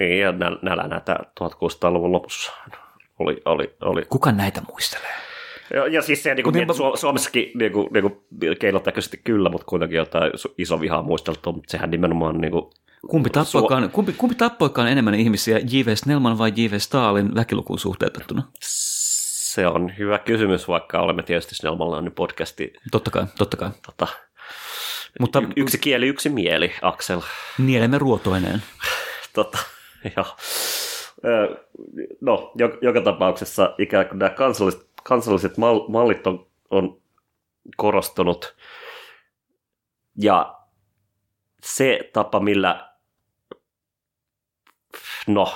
[0.00, 2.52] niin, ja näl- nälänhätä 1600-luvun lopussa
[3.18, 5.14] oli, oli, oli kuka näitä muistelee?
[5.74, 9.66] Ja, ja siis se, niin kuin, niin, Su- Suomessakin niin kuin, niin kuin, kyllä, mutta
[9.66, 12.64] kuitenkin jotain iso vihaa muisteltu, mutta sehän nimenomaan niin kuin,
[13.10, 15.94] Kumpi tappoikaan, kumpi, kumpi tappoikaan enemmän ihmisiä, J.V.
[15.96, 16.78] Snellman vai J.V.
[16.78, 18.42] Stalin väkilukuun suhteutettuna?
[19.56, 23.70] se on hyvä kysymys, vaikka olemme tietysti Snellmalla nyt podcasti Totta kai, totta kai.
[23.86, 24.06] tota,
[25.20, 27.20] Mutta y- yksi kieli, yksi mieli, Aksel.
[27.58, 28.62] nielemme ruotoineen.
[29.32, 29.58] Tota,
[30.16, 30.24] ja,
[31.24, 31.56] ö,
[32.20, 37.00] no, joka, tapauksessa ikään kuin nämä kansalliset, kansalliset mal, mallit on, on
[37.76, 38.56] korostunut.
[40.22, 40.58] Ja
[41.66, 42.90] se tapa, millä,
[45.26, 45.54] no,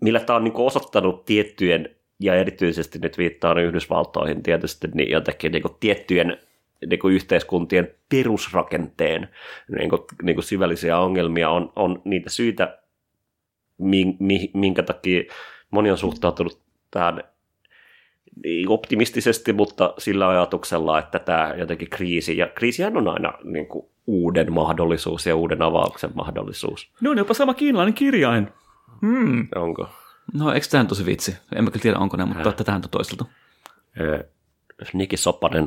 [0.00, 5.62] millä tämä on niin osoittanut tiettyjen, ja erityisesti nyt viittaan Yhdysvaltoihin tietysti, niin jotenkin niin
[5.80, 6.38] tiettyjen
[6.86, 9.28] niin kuin yhteiskuntien perusrakenteen
[9.78, 12.78] niin kuin, niin kuin syvällisiä ongelmia on, on niitä syitä,
[13.78, 15.24] min- mi- minkä takia
[15.70, 16.60] moni on suhtautunut
[16.90, 17.24] tähän
[18.44, 23.86] niin optimistisesti, mutta sillä ajatuksella, että tämä jotenkin kriisi, ja kriisihän on aina niin kuin
[24.06, 26.90] uuden mahdollisuus ja uuden avauksen mahdollisuus.
[27.00, 28.48] No on jopa sama kiinalainen kirjain.
[29.00, 29.48] Hmm.
[29.54, 29.88] Onko?
[30.34, 31.36] No eikö tämä tosi vitsi?
[31.54, 33.28] En mä kyllä tiedä, onko näin, mutta tätähän on toisteltu.
[34.92, 35.66] Niki Sopanen,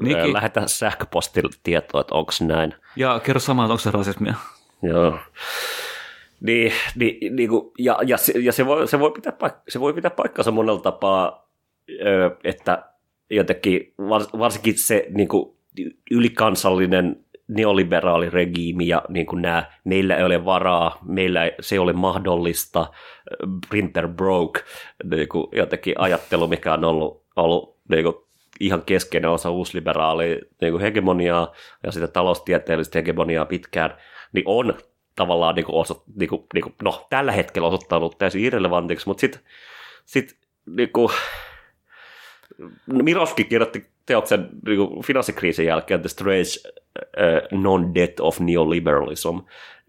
[0.00, 0.32] Niki.
[0.32, 2.74] Lähetä sähköpostilla tietoa, että onko näin.
[2.96, 4.34] Ja kerro samaa, että onko se rasismia?
[4.82, 5.18] Joo.
[6.40, 9.80] Niin, niin, niin kuin, ja, ja, se, ja se, voi, se, voi pitää paik- se
[9.80, 11.50] voi pitää paikkansa monella tapaa,
[12.44, 12.84] että
[13.30, 15.58] jotenkin vars, varsinkin se niin kuin,
[16.10, 21.78] ylikansallinen neoliberaali regiimi ja niin kuin nämä, meillä ei ole varaa, meillä ei, se ei
[21.78, 22.86] ole mahdollista,
[23.68, 24.60] printer broke,
[25.04, 28.16] niin kuin jotenkin ajattelu, mikä on ollut, ollut niin kuin
[28.60, 31.52] ihan keskeinen osa uusliberaalia niin kuin hegemoniaa
[31.84, 33.96] ja sitä taloustieteellistä hegemoniaa pitkään,
[34.32, 34.74] niin on
[35.16, 39.20] tavallaan niin kuin osa, niin kuin, niin kuin, no, tällä hetkellä osoittanut täysin irrelevantiksi, mutta
[39.20, 39.40] sitten
[40.04, 41.12] sit, niin kuin,
[42.86, 46.50] Mirovski kirjoitti teoksen niin kuin finanssikriisin jälkeen The Strange
[46.96, 49.38] uh, Non-Death of Neoliberalism,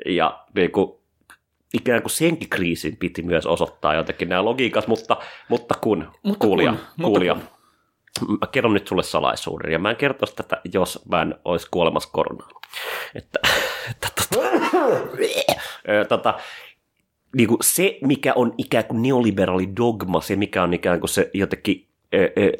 [0.05, 0.99] ja niin kuin,
[1.73, 5.17] ikään kuin senkin kriisin piti myös osoittaa jotenkin nämä logiikat, mutta,
[5.49, 7.35] mutta kun, Mutta kuulija, kun, mutta kuulija,
[8.19, 8.37] kun.
[8.41, 12.09] mä kerron nyt sulle salaisuuden, ja mä en kertoisi tätä, jos mä en olisi kuolemassa
[12.11, 12.51] koronaan.
[13.15, 13.39] Että,
[13.91, 14.45] että tota,
[15.89, 16.39] Ö, tota,
[17.35, 21.29] niin kuin se, mikä on ikään kuin neoliberaali dogma, se mikä on ikään kuin se
[21.33, 21.88] jotenkin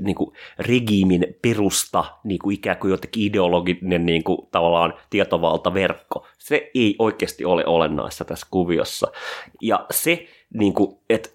[0.01, 6.71] niin kuin regiimin perusta, niin kuin ikään kuin jotenkin ideologinen niin kuin tavallaan tietovaltaverkko, se
[6.75, 9.11] ei oikeasti ole olennaista tässä kuviossa.
[9.61, 11.29] Ja se, niin kuin, että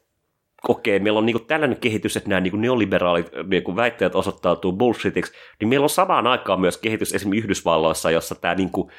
[0.69, 4.15] okei, meillä on niin kuin tällainen kehitys, että nämä niin kuin neoliberaalit niin kuin väitteet
[4.15, 8.91] osoittautuu bullshitiksi, niin meillä on samaan aikaan myös kehitys esimerkiksi Yhdysvalloissa, jossa tämä niin kuin,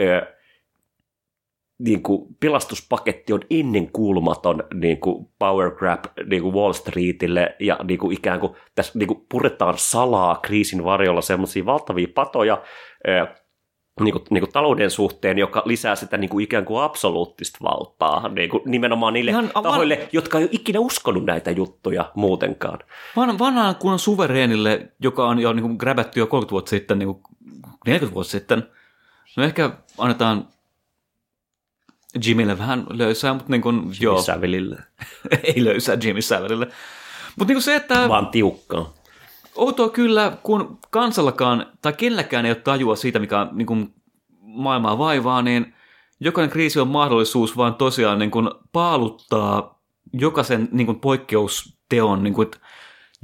[0.00, 0.34] ö,
[1.78, 7.78] niin kuin pelastuspaketti on ennen kuulumaton niin kuin power grab niin kuin Wall Streetille ja
[7.84, 12.62] niin kuin ikään kuin tässä niin kuin puretaan salaa kriisin varjolla semmoisia valtavia patoja
[14.00, 18.28] niin kuin, niin kuin talouden suhteen, joka lisää sitä niin kuin ikään kuin absoluuttista valtaa
[18.28, 22.78] niin kuin nimenomaan niille Ihan tahoille, jotka ei ole ikinä uskonut näitä juttuja muutenkaan.
[23.16, 27.06] Van, vanhaan kunnon suvereenille, joka on jo niin kuin gräbätty jo 30 vuotta sitten, niin
[27.06, 27.22] kuin
[27.86, 28.62] 40 vuotta sitten,
[29.36, 30.48] no ehkä annetaan
[32.26, 34.76] Jimille vähän löysää, mutta niin kuin, joo, Sävelille.
[35.54, 36.66] ei löysää Jimmy Savillelle.
[37.36, 38.94] Mutta niin kuin se, että Vaan tiukkaa.
[39.54, 43.94] outoa kyllä, kun kansallakaan tai kenelläkään ei ole tajua siitä, mikä niin kuin
[44.40, 45.74] maailmaa vaivaa, niin
[46.20, 49.80] jokainen kriisi on mahdollisuus vaan tosiaan niin kuin paaluttaa
[50.12, 52.50] jokaisen niin kuin poikkeusteon, niin kuin,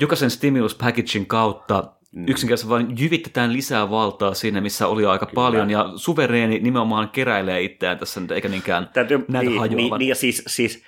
[0.01, 1.93] jokaisen stimulus packagein kautta.
[2.27, 5.35] Yksinkertaisesti vain jyvitetään lisää valtaa sinne, missä oli aika Kyllä.
[5.35, 9.77] paljon, ja suvereeni nimenomaan keräilee itseään tässä, eikä niinkään Täytyy, näitä niin, hajoavan.
[9.77, 10.83] niin, niin, ja siis, siis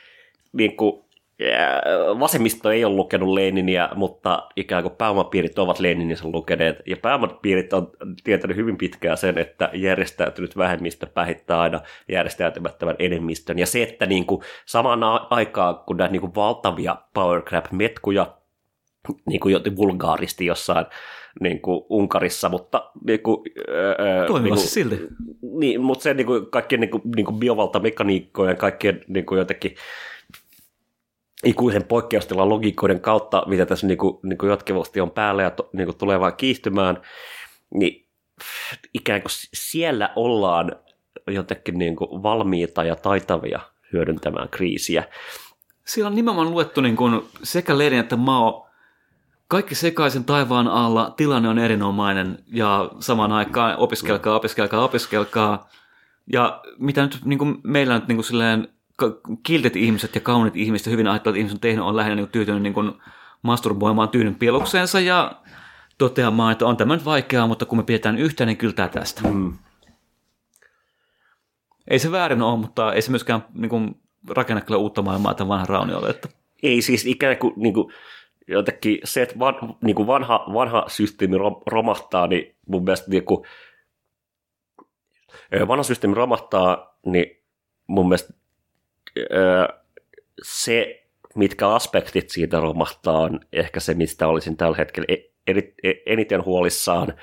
[0.52, 1.04] niin kuin,
[1.52, 1.82] ää,
[2.20, 7.90] vasemmisto ei ole lukenut Leniniä, mutta ikään kuin pääomapiirit ovat Leninistä lukeneet, ja pääomapiirit on
[8.24, 14.26] tietänyt hyvin pitkään sen, että järjestäytynyt vähemmistö pähittää aina järjestäytymättömän enemmistön, ja se, että niin
[14.26, 18.41] kuin, samaan aikaan, kun näitä niin kuin valtavia power grab-metkuja
[19.26, 20.86] niin kuin jotenkin vulgaaristi jossain
[21.40, 23.38] niin kuin Unkarissa, mutta niin kuin,
[23.68, 25.08] öö, niin silti.
[25.42, 29.74] Niin, mutta se niin kuin, kaikkien niin kuin, niin kuin biovaltamekaniikkojen, kaikkien niin kuin jotenkin
[31.44, 35.70] ikuisen poikkeustilan logiikoiden kautta, mitä tässä niin kuin, niin kuin jatkuvasti on päällä ja to,
[35.72, 37.02] niin kuin tulee vaan kiihtymään,
[37.74, 38.06] niin
[38.94, 40.76] ikään kuin siellä ollaan
[41.26, 43.60] jotenkin niin kuin valmiita ja taitavia
[43.92, 45.04] hyödyntämään kriisiä.
[45.84, 48.68] Siellä on nimenomaan luettu niin kuin sekä Lenin että Mao,
[49.52, 55.68] kaikki sekaisin taivaan alla, tilanne on erinomainen ja samaan aikaan opiskelkaa, opiskelkaa, opiskelkaa.
[56.32, 58.68] Ja mitä nyt niin kuin meillä nyt niin kuin silleen,
[59.42, 62.32] kiltit ihmiset ja kaunit ihmiset ja hyvin ajattelevat ihmiset on tehnyt, on lähinnä niin kuin
[62.32, 62.92] tyytynyt niin kuin
[63.42, 65.32] masturboimaan tyynyn pielukseensa ja
[65.98, 69.28] toteamaan, että on tämä nyt vaikeaa, mutta kun me pidetään yhtä, niin kyllä tämä tästä.
[69.28, 69.58] Mm.
[71.88, 75.48] Ei se väärin ole, mutta ei se myöskään niin kuin, rakenna kyllä uutta maailmaa tämän
[75.48, 76.10] vanhan rauniolle.
[76.10, 76.28] Että
[76.62, 77.92] Ei siis ikään kuin, niin kuin
[78.48, 83.24] jotenkin se, että van, niin kuin vanha, vanha systeemi rom- romahtaa, niin mun mielestä niin
[83.24, 83.46] kuin,
[85.68, 87.42] vanha systeemi romahtaa, niin
[87.86, 88.34] mun mielestä
[90.42, 95.32] se, mitkä aspektit siitä romahtaa, on ehkä se, mistä olisin tällä hetkellä e-
[95.82, 97.14] e- eniten huolissaan.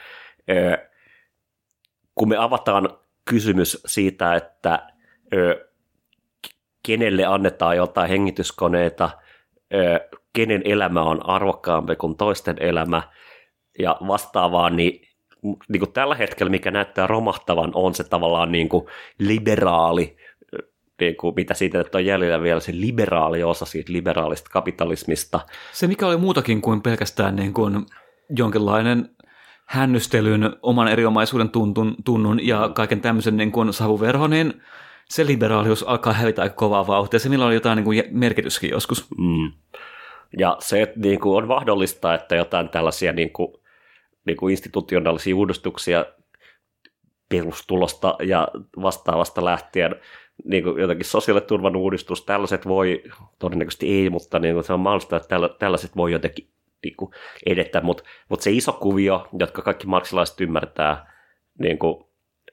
[2.15, 4.88] Kun me avataan kysymys siitä, että
[6.86, 9.10] kenelle annetaan jotain hengityskoneita,
[10.33, 13.01] kenen elämä on arvokkaampi kuin toisten elämä
[13.79, 15.07] ja vastaavaa, niin,
[15.69, 18.85] niin kuin tällä hetkellä, mikä näyttää romahtavan, on se tavallaan niin kuin
[19.19, 20.17] liberaali,
[21.01, 25.39] niin kuin mitä siitä nyt on jäljellä vielä, se liberaali osa siitä liberaalista kapitalismista.
[25.71, 27.85] Se, mikä oli muutakin kuin pelkästään niin kuin
[28.37, 29.09] jonkinlainen
[29.65, 34.61] hännystelyn, oman erinomaisuuden tuntun, tunnun ja kaiken tämmöisen niin kuin savuverho, niin
[35.05, 37.19] se liberaalius alkaa hävitä aika kovaa vauhtia.
[37.19, 39.07] Se, millä oli jotain niin kuin merkityskin joskus.
[39.17, 39.51] Mm.
[40.37, 43.53] Ja se, että niin kuin on mahdollista, että jotain tällaisia niin kuin,
[44.25, 46.05] niin kuin institutionaalisia uudistuksia
[47.29, 48.47] perustulosta ja
[48.81, 49.95] vastaavasta lähtien,
[50.43, 53.03] niin kuin jotakin sosiaaliturvan uudistus, tällaiset voi,
[53.39, 56.49] todennäköisesti ei, mutta niin kuin se on mahdollista, että tällaiset voi jotenkin
[56.83, 57.11] niin kuin
[57.45, 61.13] edetä, mutta, mutta se iso kuvio, jotka kaikki marksilaiset ymmärtää,
[61.59, 62.05] niin kuin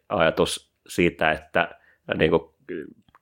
[0.08, 1.70] ajatus siitä, että
[2.18, 2.42] niin kuin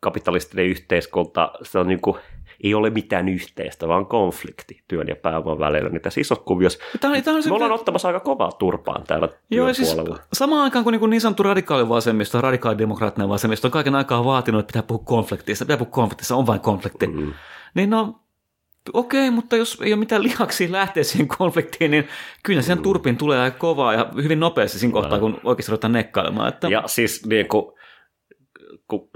[0.00, 2.16] kapitalistinen yhteiskunta, se on niin kuin,
[2.62, 5.88] ei ole mitään yhteistä, vaan konflikti työn ja pääoman välillä.
[5.88, 9.28] Niin tässä isossa kuviossa Tämä tämä on se, me ollaan ottamassa aika kovaa turpaan täällä
[9.50, 9.96] Joo, siis
[10.32, 14.72] samaan aikaan kun niin, niin sanottu radikaali vasemmisto, radikaalidemokraattinen vasemmisto on kaiken aikaa vaatinut, että
[14.72, 17.06] pitää puhua konfliktista, pitää puhua konfliktista, on vain konflikti.
[17.06, 17.32] Mm.
[17.74, 18.20] Niin no,
[18.92, 22.08] okei, mutta jos ei ole mitään lihaksia lähteä siihen konfliktiin, niin
[22.42, 26.48] kyllä sen turpin tulee aika kovaa ja hyvin nopeasti siinä kohtaa, kun oikeasti ruvetaan nekkailemaan.
[26.48, 26.68] Että...
[26.68, 27.72] Ja siis niin kuin,
[28.88, 29.10] kun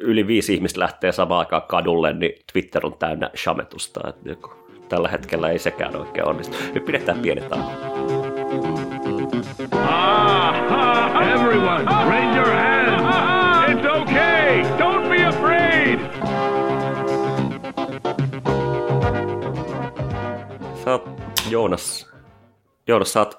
[0.00, 4.08] yli viisi ihmistä lähtee samaan aikaan kadulle, niin Twitter on täynnä shametusta.
[4.08, 4.38] Että niin
[4.88, 6.56] tällä hetkellä ei sekään oikein onnistu.
[6.74, 7.70] Nyt pidetään pienet tauko.
[9.72, 12.74] Ah, everyone, raise your hands.
[13.68, 14.62] It's okay.
[14.78, 16.00] Don't be afraid.
[20.84, 21.08] Sä oot,
[21.50, 22.12] Joonas,
[22.86, 23.38] Joonas, sä oot,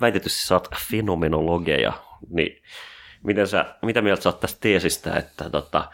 [0.00, 1.92] väitetysti sä oot fenomenologeja,
[2.30, 2.62] niin
[3.24, 5.90] miten sä, mitä mieltä sä oot tästä teesistä, että tota,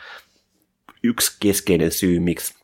[1.03, 2.55] yksi keskeinen syy, miksi,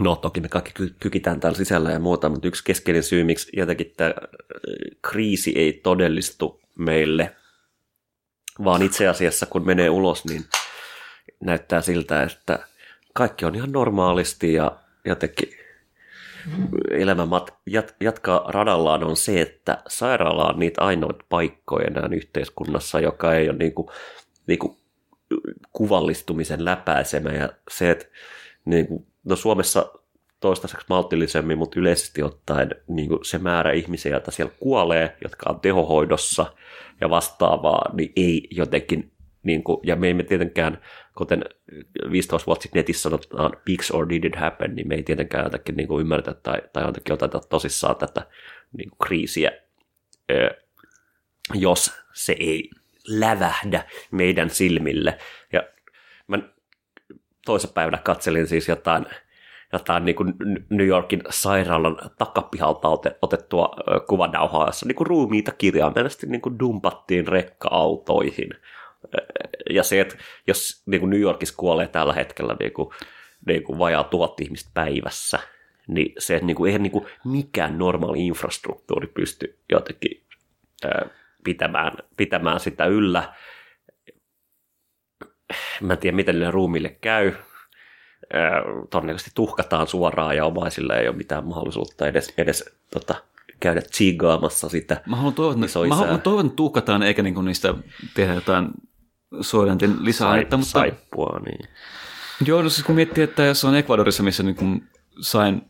[0.00, 3.50] no toki me kaikki ky- kykitään täällä sisällä ja muuta, mutta yksi keskeinen syy, miksi
[3.56, 4.14] jotenkin tämä
[5.02, 7.36] kriisi ei todellistu meille,
[8.64, 10.44] vaan itse asiassa kun menee ulos, niin
[11.40, 12.58] näyttää siltä, että
[13.14, 15.65] kaikki on ihan normaalisti ja jotenkin
[16.90, 23.00] elämä mat- jat- jatkaa radallaan on se, että sairaala on niitä ainoita paikkoja enää yhteiskunnassa,
[23.00, 23.90] joka ei ole niinku,
[24.46, 24.76] niinku
[25.72, 27.30] kuvallistumisen läpäisemä.
[27.30, 28.06] Ja se, että
[28.64, 29.92] niinku, no Suomessa
[30.40, 36.46] toistaiseksi maltillisemmin, mutta yleisesti ottaen niin se määrä ihmisiä, joita siellä kuolee, jotka on tehohoidossa
[37.00, 39.12] ja vastaavaa, niin ei jotenkin,
[39.46, 40.82] niin kuin, ja me emme tietenkään,
[41.18, 41.44] kuten
[42.10, 45.76] 15 vuotta sitten netissä sanotaan pigs or did it happen, niin me ei tietenkään jotenkin
[45.76, 48.26] niin kuin ymmärretä tai, tai jotenkin oteta tosissaan tätä
[48.76, 49.50] niin kuin kriisiä,
[51.54, 52.70] jos se ei
[53.08, 55.18] lävähdä meidän silmille.
[55.52, 55.62] Ja
[56.28, 56.38] mä
[57.46, 59.06] toisen päivänä katselin siis jotain,
[59.72, 60.34] jotain niin kuin
[60.70, 63.76] New Yorkin sairaalan takapihalta ote, otettua
[64.08, 68.50] kuvanauhaa, jossa niin kuin ruumiita kirjaimellisesti niin kuin dumpattiin rekka-autoihin.
[69.70, 70.16] Ja se, että
[70.46, 72.90] jos niin kuin New Yorkissa kuolee tällä hetkellä niin kuin,
[73.46, 75.38] niin kuin vajaa tuhat ihmistä päivässä,
[75.88, 80.26] niin se, että niin kuin, eihän niin kuin mikään normaali infrastruktuuri pysty jotenkin
[81.44, 83.34] pitämään, pitämään sitä yllä.
[85.80, 87.32] Mä en tiedä, miten niille ruumille käy.
[88.90, 93.14] Todennäköisesti tuhkataan suoraan ja omaisille ei ole mitään mahdollisuutta edes, edes tota,
[93.60, 95.02] käydä tsiigaamassa sitä.
[95.06, 95.98] Mä haluan toivon, isoisää.
[95.98, 97.74] mä haluan, toivon, että tuhkataan eikä niinku niistä
[98.14, 98.68] tehdä jotain
[99.40, 101.68] soidantin lisäainetta, Sai, mutta Saippua, niin.
[102.46, 104.82] Joo, no siis kun miettii, että jos on Ecuadorissa, missä niin kun
[105.20, 105.62] sain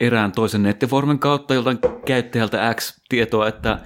[0.00, 3.78] erään toisen nettifoorumin kautta joltain käyttäjältä X tietoa, että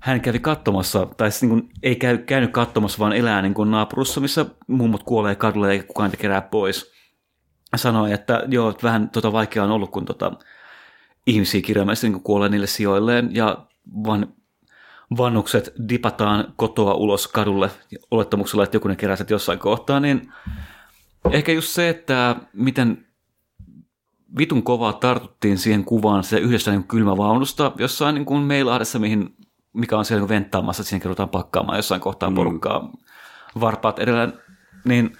[0.00, 3.70] hän kävi katsomassa, tai siis niin kuin, ei käy, käynyt katsomassa, vaan elää niin kuin
[3.70, 6.92] naapurussa, missä mummot kuolee kadulle eikä kukaan te kerää pois.
[7.76, 10.32] Sanoi, että joo, että vähän tota vaikeaa on ollut, kun tota,
[11.26, 13.66] ihmisiä kirjaimellisesti niin kuolee niille sijoilleen, ja
[14.06, 14.34] van,
[15.16, 17.70] vannukset dipataan kotoa ulos kadulle
[18.10, 20.32] olettamuksella, että joku ne keräsit jossain kohtaa, niin
[21.30, 23.06] Ehkä just se, että miten
[24.38, 29.36] vitun kovaa tartuttiin siihen kuvaan se yhdestä niin kylmävaunusta jossain niin kuin Meilahdessa, mihin,
[29.72, 32.34] mikä on siellä niin venttaamassa, että siinä ruvetaan pakkaamaan jossain kohtaa mm.
[32.34, 32.92] porukkaa
[33.60, 34.28] varpaat edellä,
[34.84, 35.16] niin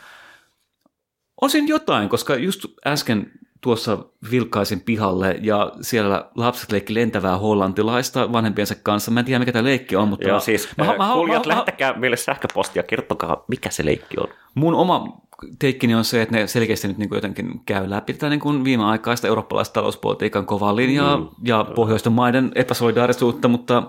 [1.40, 3.98] on siinä jotain, koska just äsken tuossa
[4.30, 9.10] vilkaisin pihalle ja siellä lapset leikki lentävää hollantilaista vanhempiensa kanssa.
[9.10, 10.28] Mä en tiedä, mikä tämä leikki on, mutta...
[10.28, 14.16] Joo, siis mä, mä, mä, mä, kuulijat, mä, lähettäkää meille sähköpostia, kertokaa, mikä se leikki
[14.18, 14.28] on.
[14.54, 15.22] mun oma
[15.58, 18.64] teikkini on se, että ne selkeästi nyt niin kuin jotenkin käy läpi tätä niin kuin
[18.64, 21.28] viimeaikaista eurooppalaista talouspolitiikan kovaa linjaa mm.
[21.44, 23.82] ja pohjoisten maiden epäsolidaarisuutta, mutta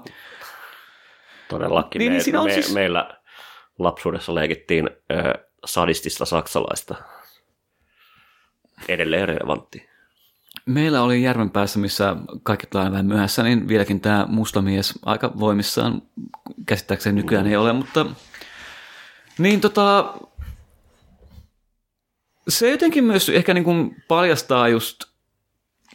[1.49, 1.99] Todellakin.
[1.99, 3.09] Niin, me, niin siinä on me, siis- Meillä
[3.79, 5.33] lapsuudessa leikittiin ö,
[5.65, 6.95] sadistista saksalaista.
[8.87, 9.89] Edelleen relevantti.
[10.65, 16.01] meillä oli Järvenpäässä, missä kaikki tulee vähän myöhässä, niin vieläkin tämä musta mies aika voimissaan,
[16.65, 18.05] käsittääkseni nykyään ei ole, mutta
[19.37, 20.13] niin tota,
[22.47, 25.03] se jotenkin myös ehkä niin kuin paljastaa just,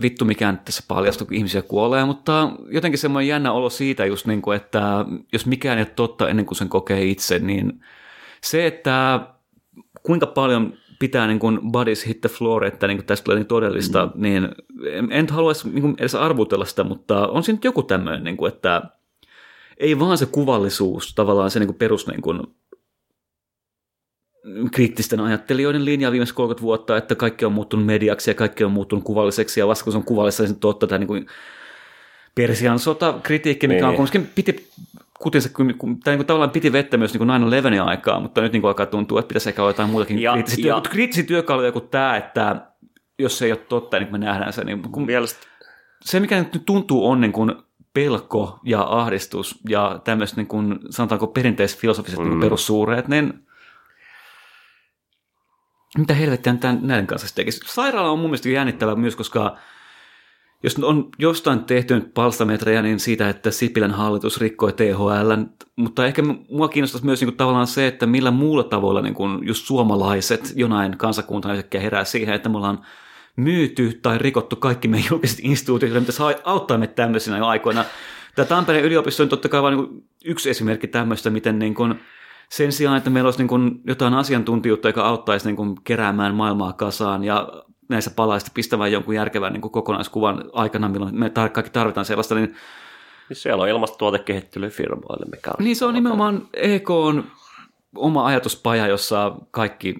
[0.03, 4.43] vittu mikään tässä paljastuu, kun ihmisiä kuolee, mutta jotenkin semmoinen jännä olo siitä just niin
[4.43, 7.85] kuin, että jos mikään ei ole totta ennen kuin sen kokee itse, niin
[8.43, 9.21] se, että
[10.03, 13.47] kuinka paljon pitää niin kuin bodies hit the floor, että niin kuin tästä tulee niin
[13.47, 14.23] todellista, mm.
[14.23, 14.49] niin
[14.93, 18.53] en, en haluaisi niin kuin edes arvutella sitä, mutta on siinä joku tämmöinen, niin kuin,
[18.53, 18.83] että
[19.77, 22.43] ei vaan se kuvallisuus, tavallaan se niin kuin perus niin kuin,
[24.73, 29.05] kriittisten ajattelijoiden linja viimeiset 30 vuotta, että kaikki on muuttunut mediaksi ja kaikki on muuttunut
[29.05, 31.27] kuvalliseksi ja vasta kun se on kuvallista, niin on totta tämä niin kuin
[32.35, 33.97] Persian sota kritiikki, mikä on Niin.
[33.97, 34.69] kuitenkin piti
[35.23, 38.53] kutinsa, kun, kun, tai niin kuin tavallaan piti vettä myös niin 9-11 aikaa, mutta nyt
[38.53, 41.25] niin kuin alkaa tuntua, että pitäisi ehkä olla jotain muutakin Ja- kriittisiä, ja- työ, kriittisiä
[41.25, 42.57] työkaluja kuin tämä, että
[43.19, 44.65] jos se ei ole totta, niin me nähdään se.
[44.65, 45.47] Niin kun, Mielestä,
[46.01, 47.53] se, mikä nyt tuntuu, on niin kuin
[47.95, 52.29] pelko ja ahdistus ja tämmöiset, niin kuin, sanotaanko perinteiset filosofiset mm.
[52.29, 53.47] niin perussuureet, niin
[55.99, 57.61] mitä helvettiä tämän, näiden kanssa sitten tekisi?
[57.67, 59.57] Sairaala on mun mielestä jännittävä myös, koska
[60.63, 65.33] jos on jostain tehty nyt palstametreja, niin siitä, että Sipilän hallitus rikkoi THL,
[65.77, 69.47] mutta ehkä mua kiinnostaisi myös niin kuin, tavallaan se, että millä muulla tavoilla niin kuin,
[69.47, 72.87] just suomalaiset jonain kansakuntana yhtäkkiä herää siihen, että me ollaan
[73.37, 77.85] myyty tai rikottu kaikki meidän julkiset instituutiot, mitä saa auttaa meitä tämmöisinä aikoina.
[78.35, 81.95] Tämä Tampereen yliopisto on totta kai vain niin yksi esimerkki tämmöistä, miten niin kuin,
[82.49, 86.73] sen sijaan, että meillä olisi niin kuin jotain asiantuntijuutta, joka auttaisi niin kuin keräämään maailmaa
[86.73, 87.49] kasaan ja
[87.89, 92.35] näissä palaista pistämään jonkun järkevän niin kuin kokonaiskuvan aikana, milloin me tar- kaikki tarvitaan sellaista,
[92.35, 92.55] niin,
[93.29, 95.65] niin siellä on ilmastotuotekehittelyfirmoille, mikä on...
[95.65, 97.25] niin se on nimenomaan EK on
[97.97, 99.95] oma ajatuspaja, jossa kaikki,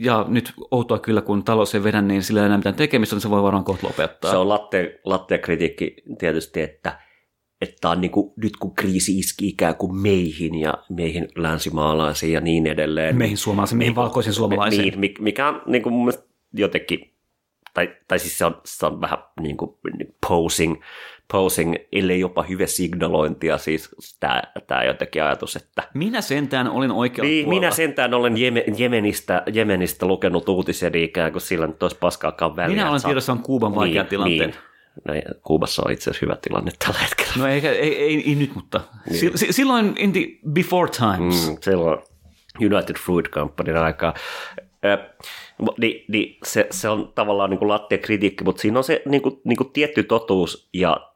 [0.00, 3.22] ja nyt outoa kyllä, kun talous ei vedä, niin sillä ei enää mitään tekemistä, niin
[3.22, 4.30] se voi varmaan kohta lopettaa.
[4.30, 6.98] Se on latte, latte kritiikki tietysti, että
[7.60, 12.40] että on niin kuin, nyt kun kriisi iski ikään kuin meihin ja meihin länsimaalaisiin ja
[12.40, 13.16] niin edelleen.
[13.16, 14.82] Meihin suomalaisiin, meihin valkoisiin suomalaisiin.
[14.82, 17.15] Niin, mi- mikä on niin kuin mun mielestä jotenkin,
[17.76, 19.70] tai, tai siis se on, se on vähän niin kuin
[20.28, 20.82] posing,
[21.32, 27.28] posing, ellei jopa hyvä signalointia, siis tämä, tämä jotenkin ajatus, että Minä sentään olin oikealla
[27.28, 27.60] niin, puolella.
[27.60, 32.56] minä sentään olen Jeme, Jemenistä, Jemenistä lukenut uutisia, niin ikään kuin sillä nyt olisi paskaakaan
[32.56, 32.76] väliä.
[32.76, 34.50] Minä olen tiedossa on Kuuban vaikean tilanteen.
[34.50, 35.26] Niin.
[35.26, 37.32] No, Kuubassa on itse asiassa hyvä tilanne tällä hetkellä.
[37.36, 39.32] No ei, ei, ei, ei nyt, mutta niin.
[39.50, 40.20] silloin in the
[40.52, 41.48] before times.
[41.48, 41.98] Mm, silloin
[42.60, 44.14] United Fruit Companyn aikaa.
[45.62, 49.02] Mu- niin, niin se, se, on tavallaan niin kuin lattia kritiikki, mutta siinä on se
[49.04, 51.12] niin kuin, niin kuin tietty totuus ja,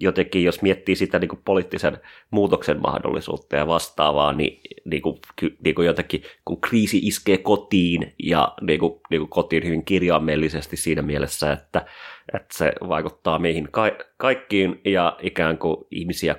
[0.00, 1.98] jotenkin, jos miettii sitä niin kuin poliittisen
[2.30, 5.18] muutoksen mahdollisuutta ja vastaavaa, niin, niin, kuin,
[5.64, 10.76] niin kuin jotenkin, kun kriisi iskee kotiin ja niin kuin, niin kuin kotiin hyvin kirjaimellisesti
[10.76, 11.86] siinä mielessä, että,
[12.34, 16.36] että se vaikuttaa meihin ka- kaikkiin ja ikään kuin ihmisiä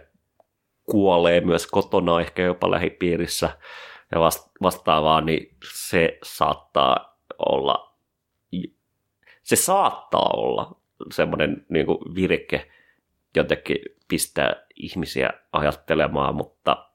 [0.91, 3.49] kuolee myös kotona, ehkä jopa lähipiirissä
[4.11, 4.19] ja
[4.61, 5.55] vastaavaa, niin
[5.87, 7.95] se saattaa olla,
[9.43, 10.81] se saattaa olla
[11.11, 12.71] semmoinen niin kuin virke
[13.35, 16.89] jotenkin pistää ihmisiä ajattelemaan, mutta,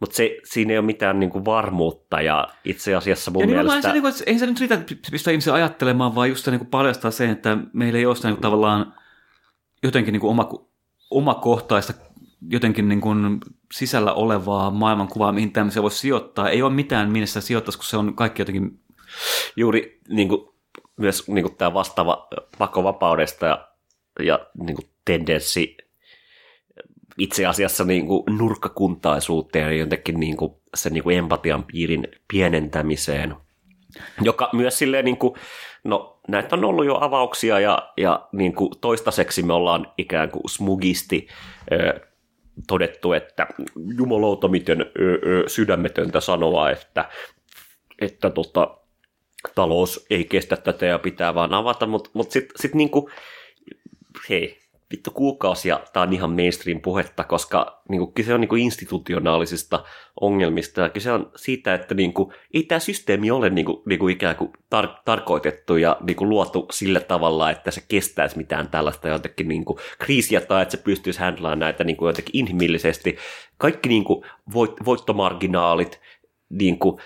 [0.00, 3.82] mutta se, siinä ei ole mitään niin kuin varmuutta ja itse asiassa mun ja mielestä...
[3.82, 4.78] Se, niin kuin, ei se nyt riitä
[5.10, 8.28] pistää ihmisiä ajattelemaan, vaan just se niin kuin paljastaa sen, että meillä ei ole sitä
[8.28, 8.94] niin kuin, tavallaan
[9.82, 10.50] jotenkin niin kuin oma,
[11.10, 11.92] omakohtaista
[12.48, 13.40] jotenkin niin kuin
[13.72, 16.50] sisällä olevaa maailmankuvaa, mihin tämmöisiä voisi sijoittaa.
[16.50, 18.80] Ei ole mitään, minne sitä sijoittaisi, kun se on kaikki jotenkin...
[19.56, 20.48] Juuri niin kuin,
[20.96, 22.28] myös niin kuin tämä vastaava
[22.58, 23.68] pakovapaudesta ja,
[24.20, 25.76] ja niin kuin tendenssi
[27.18, 33.36] itse asiassa niin kuin nurkkakuntaisuuteen ja jotenkin niin kuin sen niin kuin empatian piirin pienentämiseen,
[34.22, 35.34] joka myös silleen niin kuin,
[35.84, 40.48] no näitä on ollut jo avauksia ja, ja niin kuin toistaiseksi me ollaan ikään kuin
[40.48, 41.28] smugisti
[42.66, 43.46] todettu, että
[43.98, 44.84] jumalauta miten ö,
[45.26, 47.10] ö, sydämetöntä sanoa, että,
[48.00, 48.76] että tota,
[49.54, 53.10] talous ei kestä tätä ja pitää vaan avata, mutta mut, sitten sit niinku,
[54.28, 54.61] hei,
[54.92, 59.84] vittu kuukausia tämä on ihan mainstream puhetta, koska niin kuin, kyse on niin kuin institutionaalisista
[60.20, 63.98] ongelmista ja kyse on siitä, että niin kuin, ei tämä systeemi ole niin kuin, niin
[63.98, 68.68] kuin ikään kuin tar- tarkoitettu ja niin kuin, luotu sillä tavalla, että se kestäisi mitään
[68.68, 73.16] tällaista jotenkin niin kuin, kriisiä tai että se pystyisi handlaamaan näitä niin kuin, jotenkin inhimillisesti.
[73.58, 74.24] Kaikki niin kuin,
[74.54, 76.00] voit, voittomarginaalit,
[76.50, 77.00] niin kuin,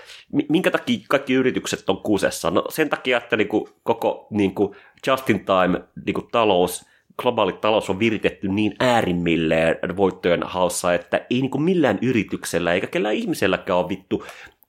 [0.48, 2.50] minkä takia kaikki yritykset on kusessa?
[2.50, 4.76] No sen takia, että niin kuin, koko niin kuin,
[5.06, 6.84] just in time niin talous–
[7.22, 13.14] globaali talous on viritetty niin äärimmilleen voittojen haussa, että ei niin millään yrityksellä eikä kellään
[13.14, 14.24] ihmiselläkään ole vittu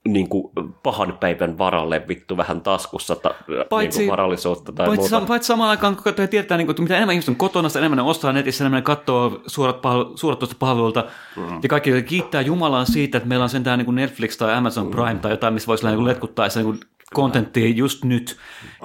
[0.07, 0.51] niin kuin
[0.83, 3.35] pahan päivän varalle vittu vähän taskussa ta,
[3.69, 5.25] paitsi, niin kuin varallisuutta tai paitsi, muuta.
[5.25, 7.97] Paitsi samaan aikaan, kun tietää, niin kuin, että mitä enemmän ihmiset on kotona, sitä enemmän
[7.97, 11.05] ne ostaa netissä, enemmän ne katsoo suorat, palvelu, suorat tuosta palveluilta.
[11.35, 11.59] Mm.
[11.63, 15.13] Ja kaikki kiittää Jumalaa siitä, että meillä on sentään niin kuin Netflix tai Amazon Prime
[15.13, 15.19] mm.
[15.19, 16.79] tai jotain, missä voisi niin letkuttaa se niin
[17.13, 18.37] kontenttia just nyt.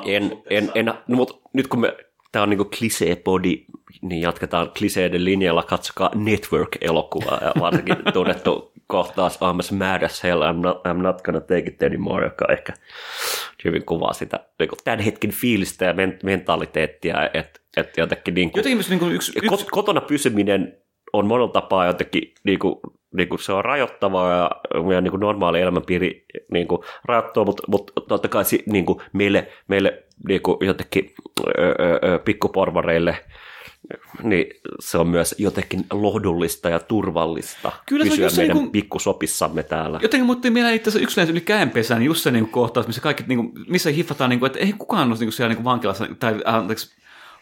[0.04, 1.96] En, en, en, no, mutta nyt kun me
[2.32, 3.64] tämä on niin klisee-podi,
[4.02, 10.42] niin jatketaan kliseiden linjalla, katsokaa Network-elokuvaa, ja varsinkin tunnettu kohtaus I'm as mad as hell,
[10.42, 12.72] I'm not, I'm not gonna take it anymore, joka ehkä
[13.64, 18.60] hyvin kuvaa sitä niin tämän hetken fiilistä ja men- mentaliteettia, että et jotenkin niin kuin,
[18.60, 19.66] jotenkin niin kuin yksi, yksi...
[19.70, 20.76] kotona pysyminen
[21.12, 22.74] on monella tapaa jotenkin, niin kuin,
[23.16, 24.50] niin kuin se on rajoittavaa ja
[24.82, 29.48] meidän niin kuin normaali elämänpiiri niin kuin rajoittuu, mutta, mutta totta kai niin kuin meille,
[29.68, 31.14] meille niin kuin jotenkin
[31.58, 33.24] öö, öö, pikkuporvareille
[34.22, 34.46] niin
[34.80, 39.98] se on myös jotenkin lohdullista ja turvallista Kyllä pysyä se meidän niin kuin, pikkusopissamme täällä.
[40.02, 43.24] Jotenkin mutta meillä itse asiassa yksilöinen yli käenpesään niin just se niin kohtaus, missä kaikki,
[43.26, 45.64] niin kuin, missä hiffataan, niin kuin, että ei kukaan ole niin kuin siellä niin kuin
[45.64, 46.94] vankilassa tai anteeksi,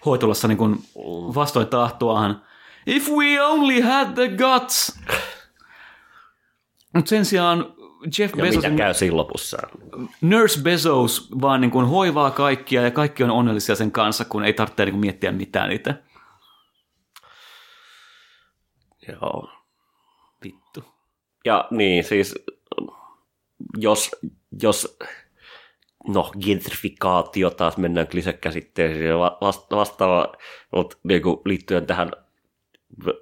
[0.06, 0.78] hoitolassa niin kuin
[1.34, 2.42] vastoin tahtoaan.
[2.86, 5.00] If we only had the guts!
[6.94, 7.72] Mutta sen sijaan
[8.18, 8.64] Jeff ja Bezos...
[8.64, 9.58] mitä käy siinä lopussa?
[10.20, 14.52] Nurse Bezos vaan niin kuin hoivaa kaikkia ja kaikki on onnellisia sen kanssa, kun ei
[14.52, 15.94] tarvitse niin kuin miettiä mitään itse.
[19.08, 19.50] Joo.
[20.44, 20.84] Vittu.
[21.44, 22.34] Ja niin, siis
[23.76, 24.10] jos,
[24.62, 24.98] jos
[26.08, 29.18] no, gentrifikaatio taas mennään klisekäsitteeseen
[29.70, 30.32] vastaava,
[30.72, 32.10] mutta niin kuin, liittyen tähän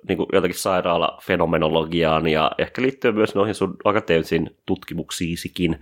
[0.08, 5.78] niin kuin jotenkin sairaala-fenomenologiaan ja ehkä liittyen myös noihin sun akateemisiin tutkimuksiisikin,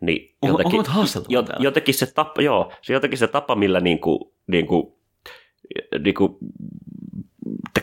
[0.00, 4.66] niin jotenkin, on, jotenkin, se tapa, joo, se jotenkin se tapa, millä niin kuin, niin
[4.66, 4.92] kuin,
[6.04, 6.36] niin kuin,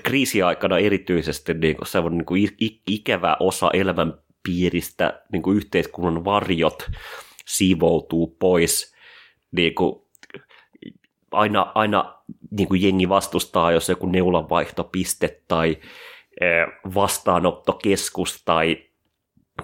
[0.03, 2.49] kriisiaikana erityisesti niin kuin se on niin kuin
[2.87, 6.89] ikävä osa elämänpiiristä, niin kuin yhteiskunnan varjot
[7.45, 8.95] siivoutuu pois.
[9.51, 10.01] Niin kuin
[11.31, 12.17] aina, aina
[12.51, 15.77] niin kuin jengi vastustaa, jos joku neulanvaihtopiste tai
[16.95, 18.77] vastaanottokeskus tai,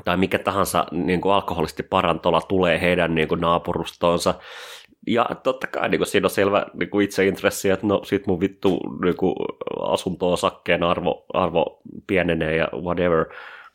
[0.05, 4.33] tai mikä tahansa niin kuin alkoholisti parantola tulee heidän niin kuin naapurustoonsa.
[5.07, 8.39] Ja totta kai niin kuin siinä on selvä niin kuin intressi, että no sit mun
[8.39, 9.35] vittu niin kuin
[9.79, 13.25] asunto-osakkeen arvo, arvo pienenee ja whatever.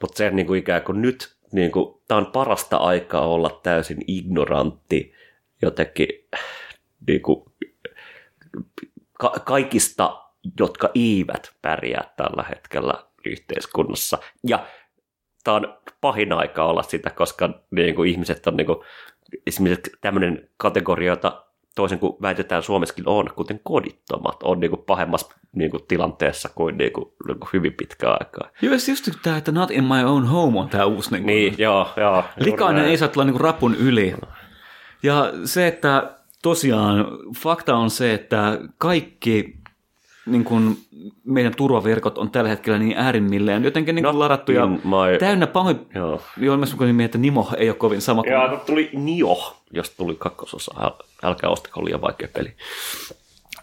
[0.00, 3.98] Mutta se niin kuin ikään kuin nyt, niin kuin, tämä on parasta aikaa olla täysin
[4.06, 5.12] ignorantti
[5.62, 6.09] jotenkin
[7.06, 7.44] niin kuin,
[9.19, 10.23] ka- kaikista,
[10.61, 12.95] jotka eivät pärjää tällä hetkellä
[13.25, 14.19] yhteiskunnassa.
[14.47, 14.66] Ja
[15.45, 18.79] tämä on pahin aika olla sitä, koska niin kuin ihmiset on niin kuin,
[19.47, 21.45] esimerkiksi tämmöinen kategoria, jota
[21.75, 26.79] toisin kuin väitetään Suomessakin on, kuten kodittomat, on niin kuin pahemmassa niin kuin tilanteessa kuin,
[26.79, 28.51] niin kuin, niin kuin hyvin pitkään aikaa.
[28.62, 31.11] Joo, ja just tämä, että not in my own home on tämä uusi.
[31.11, 32.25] Niin, Niin, joo, joo.
[32.37, 34.14] Likainen ei saa tulla niin rapun yli.
[35.03, 39.59] Ja se, että tosiaan fakta on se, että kaikki
[40.26, 40.78] niin kuin
[41.24, 45.18] meidän turvaverkot on tällä hetkellä niin äärimmilleen jotenkin niin kuin Not ladattu ja in my-
[45.18, 45.86] täynnä pahoin.
[45.95, 46.22] Joo.
[46.36, 48.32] Joo, mä nimi, että Nimo ei ole kovin sama kuin...
[48.32, 50.72] Ja tuli Nio, josta tuli kakkososa.
[50.78, 52.53] Äl- Älkää ostako liian vaikea peli.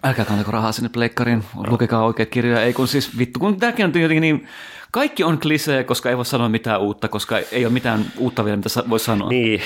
[0.05, 2.61] Älkää kantako rahaa sinne pleikkariin, lukekaa oikeat kirjoja.
[2.61, 4.47] Ei kun siis vittu, kun tämäkin on jotenkin niin...
[4.91, 8.57] Kaikki on klisee, koska ei voi sanoa mitään uutta, koska ei ole mitään uutta vielä,
[8.57, 9.29] mitä voi sanoa.
[9.29, 9.61] Niin,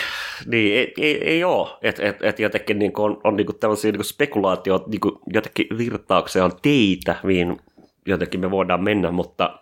[0.46, 1.70] niin ei, ei, ei ole.
[1.82, 5.00] Että et, et jotenkin niin on, on niin tällaisia niin spekulaatioita, niin
[5.34, 7.58] jotenkin virtauksia on teitä, mihin
[8.06, 9.60] jotenkin me voidaan mennä, mutta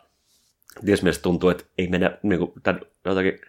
[0.85, 3.39] tietysti tuntuu, että ei mennä niin kuin, tämän jotakin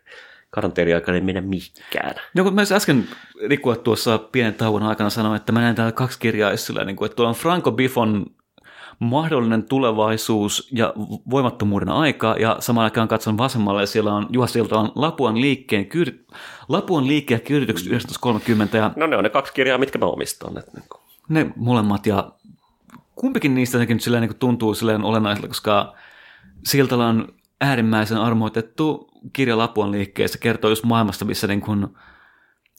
[0.51, 2.15] karanteeni aikana ei mennä mihinkään.
[2.35, 3.09] No kun mä äsken
[3.49, 7.07] Rikua tuossa pienen tauon aikana sanoin, että mä näen täällä kaksi kirjaa esillä, niin kuin,
[7.07, 8.27] että tuolla on Franco Biffon
[8.99, 10.93] mahdollinen tulevaisuus ja
[11.31, 16.13] voimattomuuden aika, ja samaan aikaan katson vasemmalle, ja siellä on Juha Siltalan Lapuan liikkeen, kyr,
[16.69, 20.59] Lapuan liikkeen kirjoitukset 1930, ja No ne on ne kaksi kirjaa, mitkä mä omistan.
[20.59, 21.01] Että, niin kuin.
[21.29, 22.33] ne molemmat, ja
[23.15, 25.95] kumpikin niistä nyt silleen, niin tuntuu silleen olennaiselta, koska
[26.65, 27.29] Siltala on
[27.61, 31.87] äärimmäisen armoitettu kirja Lapuan liikkeessä, kertoo just maailmasta, missä niin kuin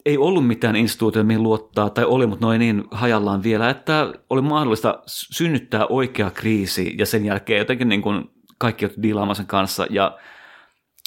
[0.06, 4.42] ei ollut mitään instituutioita, mihin luottaa, tai oli, mutta noin niin hajallaan vielä, että oli
[4.42, 9.88] mahdollista synnyttää oikea kriisi, ja sen jälkeen jotenkin niin kuin kaikki joutui diilaamaan sen kanssa,
[9.90, 10.18] ja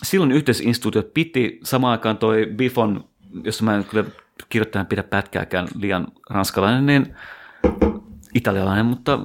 [0.04, 3.04] silloin yhteisinstituutiot piti, samaan aikaan toi Biffon,
[3.44, 4.04] jossa mä en kyllä
[4.48, 7.16] kirjoittajan pidä pätkääkään liian ranskalainen, niin
[8.34, 9.18] italialainen, mutta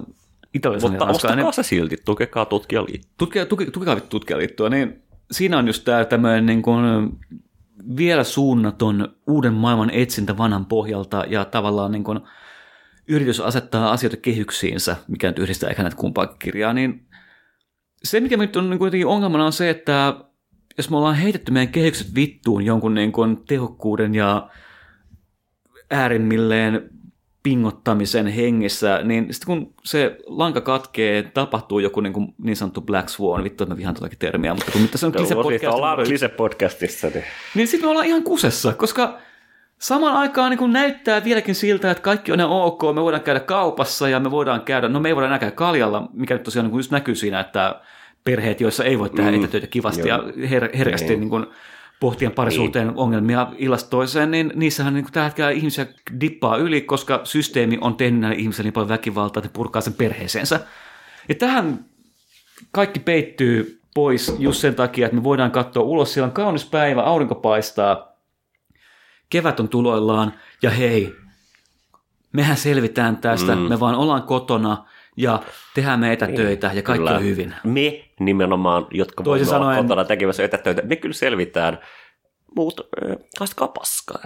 [0.54, 1.54] italialainen Mutta ranskalainen.
[1.54, 3.08] se silti, tukekaa tutkijaliitto.
[3.18, 6.84] Tutkija, tukikaa vittu tutkijaliittoa, niin siinä on just tämä tämmöinen niin kuin
[7.98, 12.20] vielä suunnaton uuden maailman etsintä vanhan pohjalta ja tavallaan niin kuin
[13.08, 17.08] yritys asettaa asioita kehyksiinsä, mikä nyt yhdistää ehkä näitä kumpaa kirjaa, niin
[18.04, 20.16] se, mikä nyt on niin kuitenkin ongelmana on se, että
[20.78, 24.50] jos me ollaan heitetty meidän kehykset vittuun jonkun niin kuin tehokkuuden ja
[25.92, 26.90] äärimmilleen
[27.48, 33.10] pingottamisen hengessä, niin sitten kun se lanka katkee, tapahtuu joku niin, kuin niin sanottu Black
[33.10, 35.98] Swan, vittu, että mä vihaan tuotakin termiä, mutta kun mitä se on Siitä podcast, ollaan
[36.00, 37.24] Klise-podcastissa, niin
[37.56, 39.18] niin sitten me ollaan ihan kusessa, koska
[39.80, 43.40] samaan aikaan niin kun näyttää vieläkin siltä, että kaikki on ihan ok, me voidaan käydä
[43.40, 46.66] kaupassa ja me voidaan käydä, no me ei voida enää käydä kaljalla, mikä nyt tosiaan
[46.66, 47.82] niin kun just näkyy siinä, että
[48.24, 51.30] perheet, joissa ei voi tehdä mm, etätöitä kivasti ja her- herkästi niin.
[51.30, 51.46] kuin
[52.00, 55.86] pohtien parisuhteen ongelmia illasta toiseen, niin niissähän niin tällä hetkellä ihmisiä
[56.22, 59.94] dippaa yli, koska systeemi on tehnyt näille ihmisille niin paljon väkivaltaa, että ne purkaa sen
[59.94, 60.60] perheeseensä.
[61.30, 61.86] Ja tähän
[62.72, 67.02] kaikki peittyy pois just sen takia, että me voidaan katsoa ulos, siellä on kaunis päivä,
[67.02, 68.12] aurinko paistaa,
[69.30, 71.16] kevät on tuloillaan, ja hei,
[72.34, 73.62] mehän selvitään tästä, mm.
[73.62, 74.86] me vaan ollaan kotona,
[75.18, 75.44] ja
[75.74, 77.18] tehdään me etätöitä, ja kaikki Kyllä.
[77.18, 77.56] on hyvin.
[77.64, 81.80] Me nimenomaan, jotka Toisin voimme olla sanoen- kotona tekemässä etätöitä, me kyllä selvitään.
[82.56, 84.24] Muut, äh, haistakaa paskaa.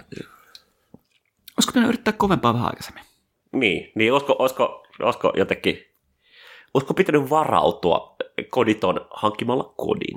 [1.56, 3.04] Olisiko pitänyt yrittää kovempaa vähän aikaisemmin?
[3.52, 5.78] Niin, niin olisiko, olisiko, olisiko jotenkin,
[6.74, 8.16] olisiko pitänyt varautua
[8.50, 10.16] koditon hankkimalla kodin?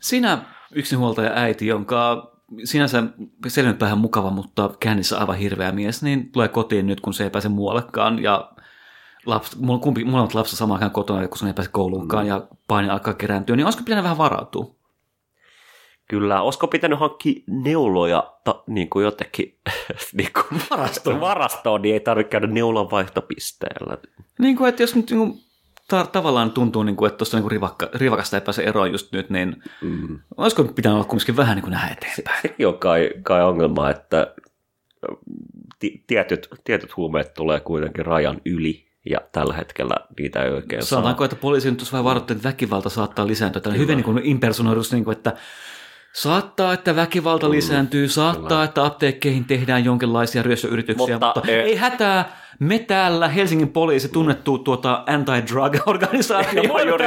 [0.00, 0.38] Sinä
[0.72, 2.32] yksinhuoltaja äiti, jonka
[2.64, 3.02] sinänsä
[3.48, 7.48] selvinpäin mukava, mutta kännissä aivan hirveä mies, niin tulee kotiin nyt, kun se ei pääse
[7.48, 8.52] muuallekaan ja
[9.26, 12.90] laps, mulla, kumpi, molemmat lapset samaan aikaan kotona, kun se ei pääse kouluunkaan ja paine
[12.90, 14.76] alkaa kerääntyä, niin olisiko pitänyt vähän varautua?
[16.08, 19.58] Kyllä, olisiko pitänyt hankkia neuloja ta, niin kuin jotenkin
[20.18, 21.20] niin kuin varastoon.
[21.20, 23.98] varastoon, niin ei tarvitse käydä neulan vaihtopisteellä.
[24.38, 25.40] Niin kuin, että jos nyt niin kuin,
[25.88, 29.30] ta- tavallaan tuntuu, niin kuin, että tuosta niin rivakka, rivakasta ei pääse eroon just nyt,
[29.30, 30.18] niin mm.
[30.36, 32.42] olisiko pitänyt olla kumminkin vähän niin kuin nähdä eteenpäin?
[32.42, 34.34] Sekin on kai, kai ongelma, että
[35.78, 40.88] ti- tietyt, tietyt huumeet tulee kuitenkin rajan yli, ja tällä hetkellä niitä ei oikein saa.
[40.88, 43.62] Sanotaanko, että poliisi nyt tuossa vähän varoitti, että väkivalta saattaa lisääntyä.
[43.62, 45.32] Tällainen hyvin niin impersonoidus, niin kuin, että
[46.12, 51.76] saattaa, että väkivalta lisääntyy, saattaa, että apteekkeihin tehdään jonkinlaisia ryöstöyrityksiä, mutta, Mutta, mutta eh, ei
[51.76, 52.46] hätää.
[52.58, 56.62] Me täällä Helsingin poliisi tunnettu tuota anti-drug-organisaatio,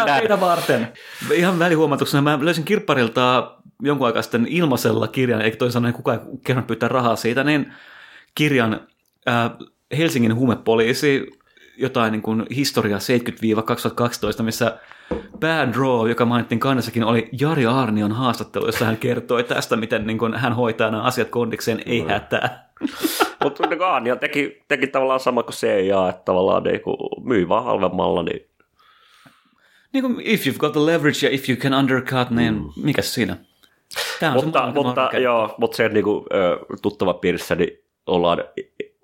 [0.05, 0.93] teitä varten.
[1.33, 6.37] Ihan välihuomatuksena mä löysin kirpparilta jonkun aikaa sitten ilmaisella kirjan, eikä toisin sanoen kukaan ei
[6.45, 7.73] kerran pyytää rahaa siitä, niin
[8.35, 8.87] kirjan
[9.27, 9.51] äh,
[9.97, 11.27] Helsingin huumepoliisi,
[11.79, 12.97] jotain niin kuin historia
[14.39, 14.77] 70-2012, missä
[15.39, 20.33] päädraw, joka mainittiin kannessakin, oli Jari Arnion haastattelu, jossa hän kertoi tästä, miten niin kuin
[20.33, 22.69] hän hoitaa nämä asiat kondikseen, ei hätää.
[23.43, 27.63] Mutta niin Anja teki, teki tavallaan sama kuin CIA, että tavallaan niin kuin myy vaan
[27.63, 28.47] halvemmalla, niin
[29.93, 32.69] Niin kuin if you've got the leverage ja if you can undercut, niin mm.
[32.83, 33.37] mikä siinä?
[34.19, 36.25] Tämä on mutta, se mutta, joo, mutta se niin kuin,
[36.81, 38.43] tuttava piirissä niin ollaan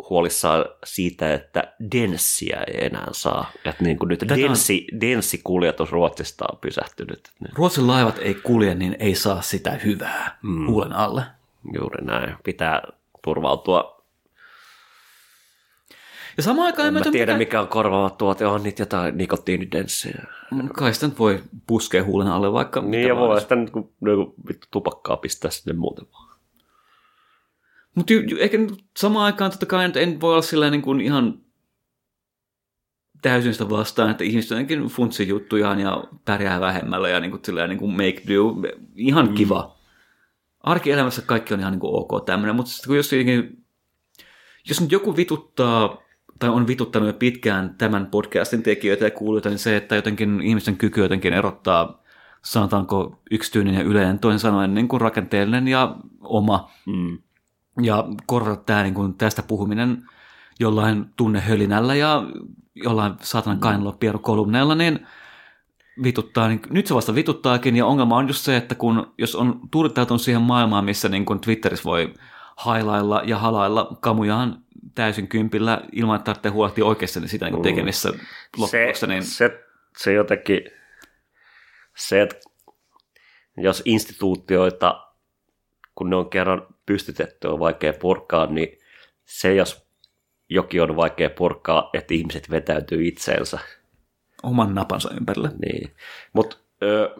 [0.09, 3.51] huolissaan siitä, että denssiä ei enää saa.
[3.65, 7.31] Että niin kuin nyt Tätä on- denssi, denssikuljetus Ruotsista on pysähtynyt.
[7.39, 10.67] Ne- Ruotsin laivat ei kulje, niin ei saa sitä hyvää mm.
[10.67, 11.21] huulen alle.
[11.73, 12.35] Juuri näin.
[12.43, 12.81] Pitää
[13.23, 13.95] turvautua.
[16.37, 17.37] Ja samaan aikaan En mä tiedä, mikä...
[17.37, 18.45] mikä on korvaava tuote.
[18.47, 20.23] On niitä jotain nikotiinidenssiä.
[20.73, 24.67] Kai sitä voi puskea huulen alle vaikka Niin ja voi sitä nyt kun niinku vittu
[24.71, 26.24] tupakkaa pistää sinne muuten vaan.
[27.95, 31.39] Mutta nyt samaan aikaan totta kai en voi olla silleen niin kuin ihan
[33.21, 37.69] täysin sitä vastaan, että ihmiset jotenkin funtsi juttujaan ja pärjää vähemmällä ja niin kuin, silleen,
[37.69, 38.55] niin kuin make do.
[38.95, 39.33] Ihan mm.
[39.33, 39.75] kiva.
[40.59, 43.11] Arkielämässä kaikki on ihan niin kuin ok tämmöinen, mutta sitten kun jos,
[44.69, 46.05] jos nyt joku vituttaa
[46.39, 50.77] tai on vituttanut jo pitkään tämän podcastin tekijöitä ja kuulijoita, niin se, että jotenkin ihmisten
[50.77, 52.03] kyky jotenkin erottaa,
[52.43, 57.17] sanotaanko yksityinen ja yleinen, toisin sanoen niin kuin rakenteellinen ja oma, Mm.
[57.81, 60.03] Ja korvata tämä, niin kuin tästä puhuminen
[60.59, 62.23] jollain tunnehölinällä ja
[62.75, 65.07] jollain saatanan kainalla kolumneilla, niin
[66.03, 69.59] vituttaa, niin nyt se vasta vituttaakin, ja ongelma on just se, että kun, jos on
[69.71, 72.13] tuudittautunut siihen maailmaan, missä niin kuin Twitterissä voi
[72.55, 74.63] hailailla ja halailla kamujaan
[74.95, 78.09] täysin kympillä ilman, että tarvitsee huolehtia oikeasti siitä niin tekemissä
[78.57, 79.63] loppuksi, se, niin se,
[79.97, 80.61] se jotenkin,
[81.97, 82.35] se, että
[83.57, 85.04] jos instituutioita,
[85.95, 88.79] kun ne on kerran pystytetty, on vaikea purkaa, niin
[89.25, 89.85] se, jos
[90.49, 93.59] jokin on vaikea purkaa, että ihmiset vetäytyy itseensä.
[94.43, 95.51] oman napansa ympärille.
[95.65, 95.91] Niin.
[96.33, 96.57] Mutta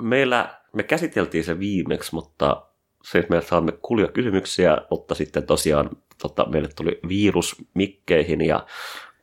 [0.01, 2.65] meillä, me käsiteltiin se viimeksi, mutta
[3.03, 5.89] se, että me saamme kuulia kysymyksiä, mutta sitten tosiaan
[6.21, 8.65] tota, meille tuli virus mikkeihin ja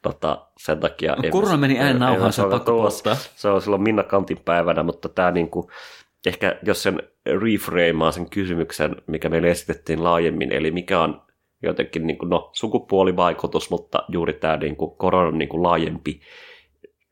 [0.03, 1.17] tota, sen takia...
[1.17, 2.91] No, korona meni äänen nauhaan, se on pakko.
[3.37, 5.71] Se on silloin Minna Kantin päivänä, mutta tämä niinku,
[6.27, 11.23] ehkä jos sen reframeaa sen kysymyksen, mikä meille esitettiin laajemmin, eli mikä on
[11.63, 16.21] jotenkin niin kuin, no, sukupuolivaikutus, mutta juuri tämä niin kuin, koronan niin kuin, laajempi,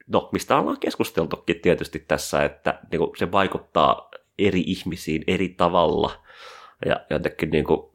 [0.07, 6.25] no mistä ollaan keskusteltukin tietysti tässä, että niin kuin, se vaikuttaa eri ihmisiin eri tavalla
[6.87, 7.91] ja jotenkin niin kuin,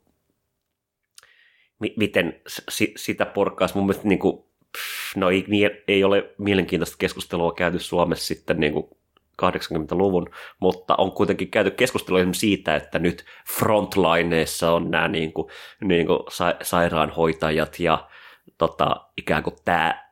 [1.79, 4.37] mi- miten s- sitä porkkaisi mun mielestä niin kuin,
[4.77, 5.45] pff, no ei,
[5.87, 8.89] ei ole mielenkiintoista keskustelua käyty Suomessa sitten niin kuin
[9.41, 10.29] 80-luvun,
[10.59, 13.25] mutta on kuitenkin käyty keskustelua siitä, että nyt
[13.57, 15.47] frontlineissa on nämä niin kuin,
[15.81, 18.07] niin kuin sa- sairaanhoitajat ja
[18.57, 20.05] tota, ikään kuin tämä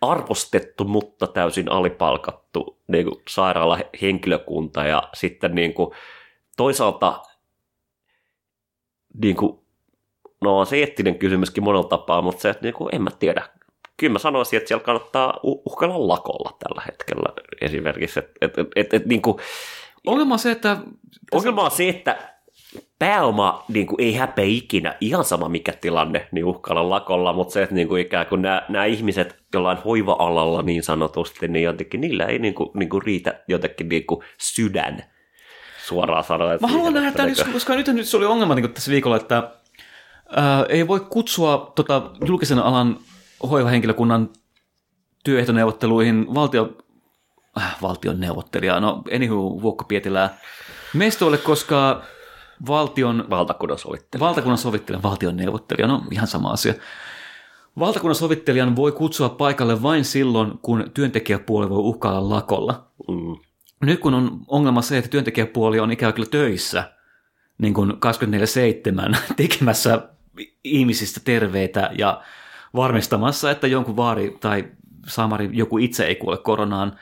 [0.00, 5.94] arvostettu, mutta täysin alipalkattu niin kuin sairaalahenkilökunta ja sitten niin kuin,
[6.56, 7.22] toisaalta
[9.22, 9.58] niin kuin,
[10.40, 13.48] no on se eettinen kysymyskin monella tapaa, mutta se, että niin kuin, en mä tiedä.
[13.96, 18.18] Kyllä mä sanoisin, että siellä kannattaa uh- uhkailla lakolla tällä hetkellä esimerkiksi.
[18.18, 19.36] Et, et, et, et, et, niin kuin,
[20.06, 20.76] Ongelma on se, että
[21.32, 22.32] ongelma on se, että
[22.98, 27.62] pääoma niin kuin, ei häpeä ikinä, ihan sama mikä tilanne, niin uhkailla lakolla, mutta se,
[27.62, 32.24] että niin kuin, ikään kuin nämä, nämä ihmiset jollain hoiva-alalla niin sanotusti, niin jotenkin niillä
[32.24, 35.04] ei niin kuin, niin kuin riitä jotenkin niin kuin sydän
[35.86, 36.58] suoraan sanoen.
[36.60, 39.16] Mä haluan nähdä tämän, niin just, koska nyt, nyt se oli ongelma niin tässä viikolla,
[39.16, 39.50] että
[40.36, 42.98] ää, ei voi kutsua tota, julkisen alan
[43.50, 44.30] hoivahenkilökunnan
[45.24, 46.76] työehtoneuvotteluihin valtio,
[47.58, 50.38] äh, valtion neuvottelijaa, no anywho Vuokko Pietilää
[50.94, 52.02] mestoille, koska
[52.66, 54.26] valtion valtakunnan sovittelija.
[54.26, 56.74] valtakunnan sovittelija, valtion neuvottelija, no ihan sama asia.
[57.78, 62.86] Valtakunnan sovittelijan voi kutsua paikalle vain silloin, kun työntekijäpuoli voi uhkailla lakolla.
[63.08, 63.36] Mm.
[63.80, 66.92] Nyt kun on ongelma se, että työntekijäpuoli on ikään kuin töissä
[67.58, 70.08] niin kuin 24-7 tekemässä
[70.64, 72.22] ihmisistä terveitä ja
[72.74, 74.64] varmistamassa, että jonkun vaari tai
[75.06, 76.92] samari joku itse ei kuole koronaan,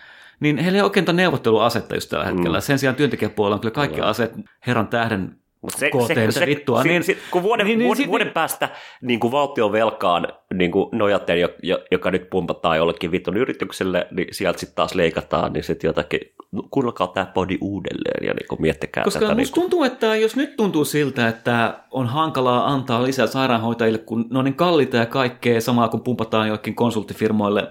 [0.41, 2.59] niin heillä ei ole oikein neuvotteluasetta just tällä hetkellä.
[2.59, 2.63] Mm.
[2.63, 4.33] Sen sijaan työntekijäpuolella on kyllä kaikki aseet
[4.67, 8.09] herran tähden Mut se, se, se, vittua, si, niin- kun vuoden, niin- niin, niin vuoden,
[8.09, 8.69] vuoden päästä
[9.03, 14.07] niin kuin valtion velkaan niin kuin nojaten, jo, jo, joka nyt pumpataan jollekin vitun yritykselle,
[14.11, 16.21] niin sieltä sitten taas leikataan, niin sitten jotakin,
[16.53, 19.35] no, kuunnelkaa tämä podi uudelleen ja niin kuin miettikää Koska tätä.
[19.35, 24.39] musta tuntuu, että jos nyt tuntuu siltä, että on hankalaa antaa lisää sairaanhoitajille, kun ne
[24.39, 27.69] on niin kalliita ja kaikkea, samaa kun pumpataan joillekin konsulttifirmoille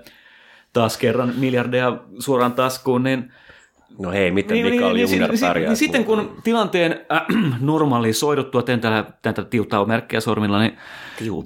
[0.74, 3.32] taas kerran miljardeja suoraan taskuun, niin
[3.98, 5.54] No hei, miten niin, Mikael niin, Jungner niin, pärjää?
[5.54, 7.26] niin, niin sitten kun tilanteen äh,
[7.60, 10.78] normalisoiduttua, teen täällä tätä tiuttaa merkkiä sormilla, niin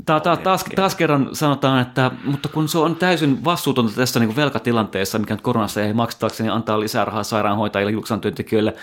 [0.05, 4.27] ta, ta, taas, taas kerran sanotaan, että mutta kun se on täysin vastuutonta tässä niin
[4.27, 8.73] kuin velkatilanteessa, mikä nyt koronassa ei maksatakseni antaa lisää rahaa sairaanhoitajille, julkisen työntekijöille,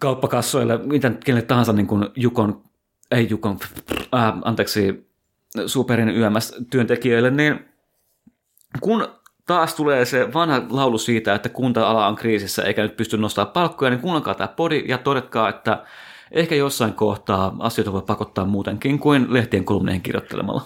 [0.00, 2.62] kauppakassoille, miten kenelle tahansa niin kuin Jukon,
[3.10, 3.58] ei Jukon,
[4.14, 5.06] äh, anteeksi,
[5.66, 7.60] Superin YMS-työntekijöille, niin
[8.80, 9.08] kun
[9.46, 13.90] taas tulee se vanha laulu siitä, että kunta-ala on kriisissä eikä nyt pysty nostamaan palkkoja,
[13.90, 15.84] niin kuunnelkaa tämä podi ja todetkaa, että
[16.30, 20.62] ehkä jossain kohtaa asioita voi pakottaa muutenkin kuin lehtien kolumneihin kirjoittelemalla.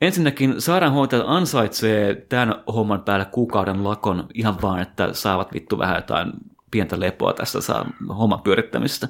[0.00, 6.32] Ensinnäkin sairaanhoitajat ansaitsee tämän homman päälle kuukauden lakon ihan vaan, että saavat vittu vähän jotain
[6.70, 9.08] pientä lepoa tästä saa homman pyörittämistä.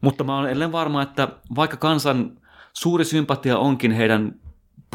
[0.00, 2.38] Mutta mä olen edelleen varma, että vaikka kansan
[2.72, 4.34] suuri sympatia onkin heidän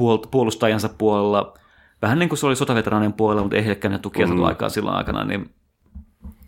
[0.02, 1.54] puol- puolustajansa puolella,
[2.02, 4.44] vähän niin kuin se oli sotaveteraanien puolella, mutta ei heillekään ne tukia mm.
[4.44, 5.54] aikaa silloin aikana, niin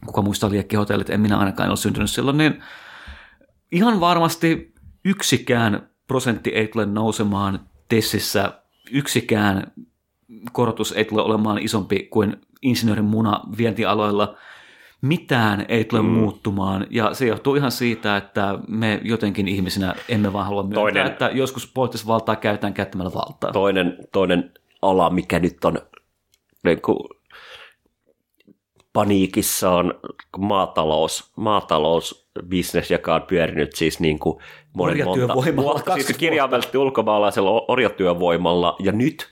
[0.06, 2.64] kuka muistaa liekkihotellit, en minä ainakaan ole syntynyt silloin, niin
[3.72, 4.74] ihan varmasti
[5.06, 9.72] yksikään prosentti ei tule nousemaan Tessissä, yksikään
[10.52, 14.38] korotus ei tule olemaan isompi kuin insinöörin muna vientialoilla,
[15.06, 16.08] mitään ei tule mm.
[16.08, 21.08] muuttumaan, ja se johtuu ihan siitä, että me jotenkin ihmisinä emme vaan halua myöntää, toinen,
[21.08, 23.52] että joskus poliittista valtaa käytetään käyttämällä valtaa.
[23.52, 24.52] Toinen, toinen
[24.82, 25.78] ala, mikä nyt on
[26.64, 26.98] niin kuin,
[28.94, 29.94] paniikissa on
[30.38, 34.38] maatalous, maatalousbisnes, joka on pyörinyt siis niin kuin
[34.74, 39.30] monen monta vuotta, siis kirjaimellisesti ulkomaalaisella orjatyövoimalla, ja nyt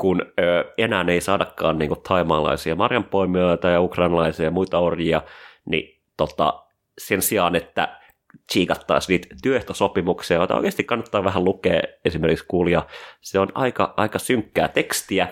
[0.00, 5.22] kun ö, enää ei saadakaan niin kuin, taimaalaisia marjanpoimijoita ja ukrainalaisia ja muita orjia,
[5.64, 6.64] niin tota,
[6.98, 8.00] sen sijaan, että
[8.46, 12.82] tsiikattaisiin niitä työehtosopimuksia, joita oikeasti kannattaa vähän lukea esimerkiksi kuulia.
[13.20, 15.28] Se on aika, aika synkkää tekstiä.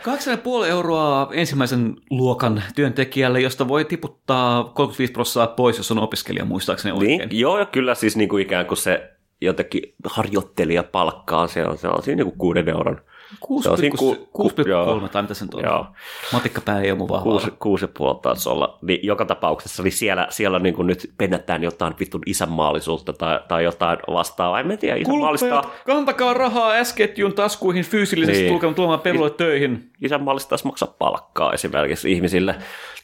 [0.63, 6.93] 2,5 euroa ensimmäisen luokan työntekijälle, josta voi tiputtaa 35 prosenttia pois, jos on opiskelija muistaakseni
[6.93, 7.19] oikein.
[7.19, 9.11] Niin, joo, ja kyllä siis niin kuin ikään kuin se
[9.41, 13.01] jotenkin harjoittelija palkkaa, se on, se on siinä niin kuin 6 euron
[13.35, 15.87] 6,3 tai mitä sen on.
[16.33, 17.39] Matikkapää ei ole mun vahvaa.
[17.41, 18.79] 6,5 taisi olla.
[18.83, 23.65] Niin joka tapauksessa niin siellä, siellä niin kuin nyt pennätään jotain vitun isänmaallisuutta tai, tai
[23.65, 24.61] jotain vastaavaa.
[24.61, 25.63] En tiedä, isänmaallista...
[25.87, 28.53] kantakaa rahaa S-ketjun taskuihin fyysillisesti niin.
[28.53, 29.91] tulkaa tuomaan pelulle töihin.
[30.03, 32.55] Isänmaallista taas maksaa palkkaa esimerkiksi ihmisille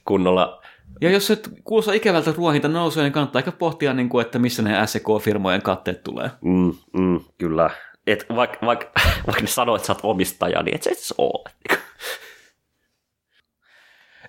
[0.05, 0.63] kunnolla
[1.01, 4.63] ja jos se kuulostaa ikävältä ruohinta nousee, niin kannattaa ehkä pohtia, niin kuin, että missä
[4.63, 6.31] ne SEK-firmojen katteet tulee.
[6.41, 7.71] Mm, mm, kyllä
[8.07, 8.91] et vaikka, vaikka,
[9.27, 11.51] vaikka ne sanoo, että sä oot omistaja, niin et sä itse ole.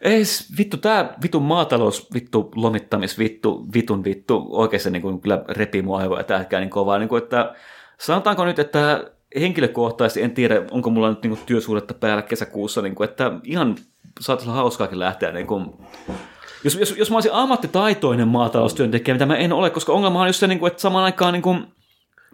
[0.02, 0.24] Ei,
[0.58, 6.00] vittu, tää vitun maatalous, vittu lomittamis, vittu, vitun vittu, oikeasti niin kuin, kyllä repii mua
[6.00, 7.00] aivoja tähkään niin kovaa.
[7.00, 7.56] Niin kuin, että,
[8.00, 12.96] sanotaanko nyt, että henkilökohtaisesti en tiedä, onko mulla nyt niin kuin, työsuhdetta päällä kesäkuussa, niin
[12.96, 13.76] kuin, että ihan
[14.20, 15.66] saattaisi olla hauskaakin lähteä niin kuin,
[16.64, 20.40] jos, jos, jos mä olisin ammattitaitoinen maataloustyöntekijä, mitä mä en ole, koska ongelma on just
[20.40, 21.68] se, niin kuin, että samaan aikaan niin kuin,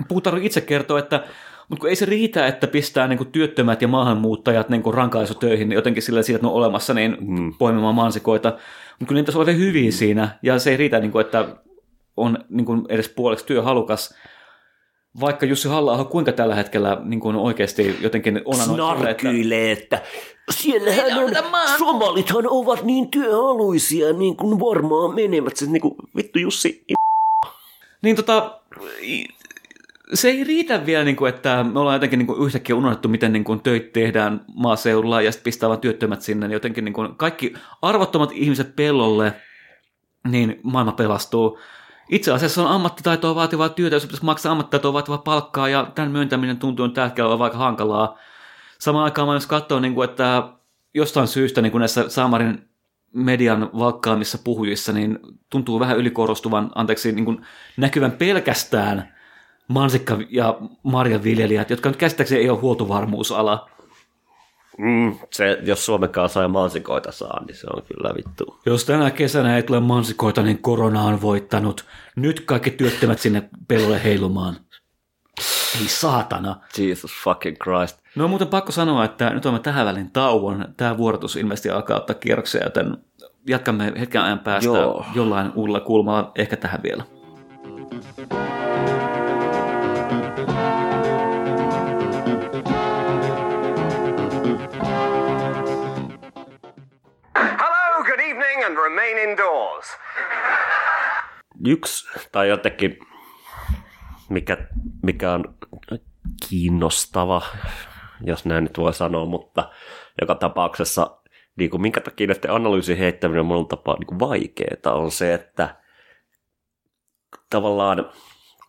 [0.08, 1.24] Puutarhu itse kertoo, että
[1.70, 5.76] mutta ei se riitä, että pistää niin kuin työttömät ja maahanmuuttajat niin kuin rankaisutöihin niin
[5.76, 7.54] jotenkin sillä siitä, että ne on olemassa niin mm.
[7.60, 8.50] poimimaan mansikoita.
[8.50, 11.48] Mutta kyllä niitä on hyviä siinä, ja se ei riitä, niin kuin, että
[12.18, 14.16] on niin kuin edes puoleksi työhalukas.
[15.20, 19.96] Vaikka Jussi halla kuinka tällä hetkellä niin kuin oikeasti jotenkin on Snarkyilee, että...
[19.96, 20.10] että
[20.50, 21.32] siellähän on,
[21.78, 25.58] somalithan ovat niin työhaluisia, niin kuin varmaan menevät.
[25.58, 26.84] Se, niin kuin, vittu Jussi,
[28.02, 28.62] niin tota,
[30.14, 33.34] se ei riitä vielä, niin kuin, että me ollaan jotenkin niin kuin, yhtäkkiä unohdettu, miten
[33.34, 36.48] niin kuin, töitä tehdään maaseudulla ja sitten pistää vaan työttömät sinne.
[36.48, 39.34] Niin jotenkin niin kuin, kaikki arvottomat ihmiset pellolle,
[40.28, 41.60] niin maailma pelastuu.
[42.10, 46.58] Itse asiassa on ammattitaitoa vaativaa työtä, jos pitäisi maksaa ammattitaitoa vaativaa palkkaa, ja tämän myöntäminen
[46.58, 48.18] tuntuu tällä hetkellä aika hankalaa.
[48.80, 50.44] Samaan aikaan mä myös katsoin, niin kuin, että
[50.94, 52.70] jostain syystä niin kuin näissä Samarin
[53.14, 57.46] median valkkaamissa puhujissa, niin tuntuu vähän ylikorostuvan, anteeksi, niin kuin
[57.78, 59.21] näkyvän pelkästään
[59.72, 63.70] mansikka- ja marjanviljelijät, jotka nyt käsittääkseni ei ole huoltovarmuusala.
[64.78, 68.60] Mm, se, jos Suomen kanssa ei mansikoita saa, niin se on kyllä vittu.
[68.66, 71.86] Jos tänä kesänä ei tule mansikoita, niin korona on voittanut.
[72.16, 74.56] Nyt kaikki työttömät sinne pellolle heilumaan.
[75.82, 76.56] Ei saatana.
[76.78, 78.00] Jesus fucking Christ.
[78.16, 80.66] No muuten pakko sanoa, että nyt olemme tähän välin tauon.
[80.78, 82.98] Tämä vuorotus ilmeisesti alkaa ottaa kierroksia, joten
[83.48, 85.06] jatkamme hetken ajan päästä Joo.
[85.16, 87.04] jollain uudella kulmalla ehkä tähän vielä.
[98.64, 99.98] And remain indoors.
[101.66, 103.00] Yksi tai jotenkin,
[104.30, 104.58] mikä,
[105.04, 105.56] mikä on
[106.50, 107.42] kiinnostava,
[108.24, 109.72] jos näin nyt voi sanoa, mutta
[110.22, 111.18] joka tapauksessa,
[111.56, 115.76] niin kuin minkä takia näiden analyysin heittäminen on monella tapaa niin vaikeaa, on se, että
[117.50, 118.12] tavallaan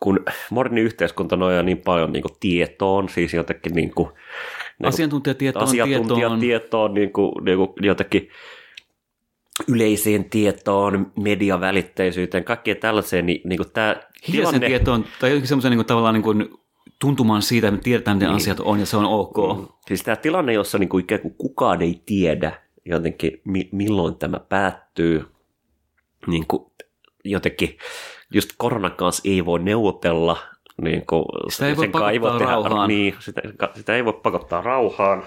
[0.00, 4.08] kun moderni yhteiskunta nojaa niin paljon niin kuin tietoon, siis jotenkin niin kuin,
[4.78, 8.28] niin asiantuntijatietoon, asiantuntijatietoon, tietoon, niin kuin, niin kuin jotenkin
[9.68, 13.96] yleiseen tietoon, mediavälitteisyyteen, kaikkeen tällaiseen, niin, niin kuin tämä
[14.32, 14.66] tilanne...
[14.66, 16.48] tietoon, tai jotenkin semmoisen niin kuin, tavallaan niin kuin,
[17.00, 18.36] tuntumaan siitä, että me tiedetään, miten niin.
[18.36, 19.36] asiat on, ja se on ok.
[19.58, 19.68] Mm.
[19.86, 22.52] Siis tämä tilanne, jossa niin kuin ikään kuin kukaan ei tiedä
[22.84, 25.24] jotenkin, mi- milloin tämä päättyy,
[26.26, 26.72] niin kuin
[27.24, 27.78] jotenkin
[28.34, 30.36] just koronan kanssa ei voi neuvotella,
[30.82, 32.88] Niin kuin, Sitä ei voi sen kai pakottaa rauhaan.
[32.88, 33.42] Niin, sitä,
[33.74, 35.22] sitä ei voi pakottaa rauhaan.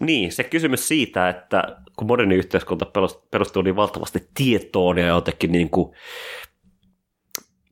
[0.00, 5.52] Niin, se kysymys siitä, että kun moderni yhteiskunta perus- perustuu niin valtavasti tietoon ja jotenkin
[5.52, 5.94] niin kuin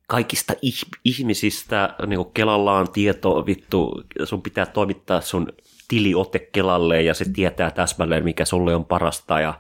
[0.07, 5.53] kaikista ih- ihmisistä, niin kuin Kelalla on tieto, vittu, sun pitää toimittaa sun
[5.89, 9.55] tiliote Kelalle ja se tietää täsmälleen, mikä sulle on parasta ja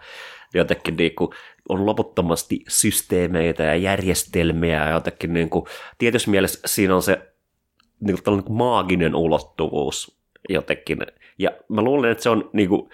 [0.55, 1.31] jotenkin niin kuin
[1.69, 5.65] on loputtomasti systeemeitä ja järjestelmiä ja jotenkin niin kuin,
[5.99, 7.33] tietyssä mielessä siinä on se
[8.01, 10.99] niin kuin tällainen maaginen ulottuvuus jotenkin.
[11.39, 12.91] Ja mä luulen, että se on niin kuin,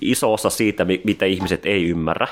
[0.00, 2.28] iso osa siitä, mi- mitä ihmiset ei ymmärrä.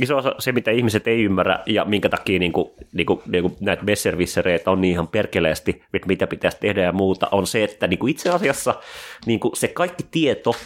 [0.00, 3.42] Iso osa se, mitä ihmiset ei ymmärrä ja minkä takia niin kuin, niin kuin, niin
[3.42, 7.64] kuin näitä besservissereitä on niin ihan perkeleesti, että mitä pitäisi tehdä ja muuta, on se,
[7.64, 8.74] että niin kuin itse asiassa
[9.26, 10.56] niin kuin se kaikki tieto,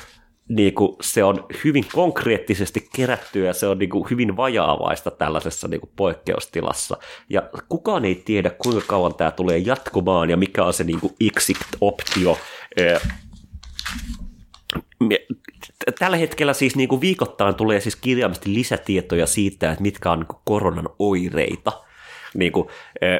[0.48, 5.68] niin kuin se on hyvin konkreettisesti kerättyä ja se on niin kuin hyvin vajaavaista tällaisessa
[5.68, 6.96] niin kuin poikkeustilassa.
[7.28, 11.14] Ja kukaan ei tiedä, kuinka kauan tämä tulee jatkumaan ja mikä on se niin kuin
[11.20, 12.38] exit-optio.
[15.98, 20.26] Tällä hetkellä siis niin kuin viikoittain tulee siis kirjaimisesti lisätietoja siitä, että mitkä on niin
[20.26, 21.72] kuin koronan oireita,
[22.34, 22.68] niin kuin,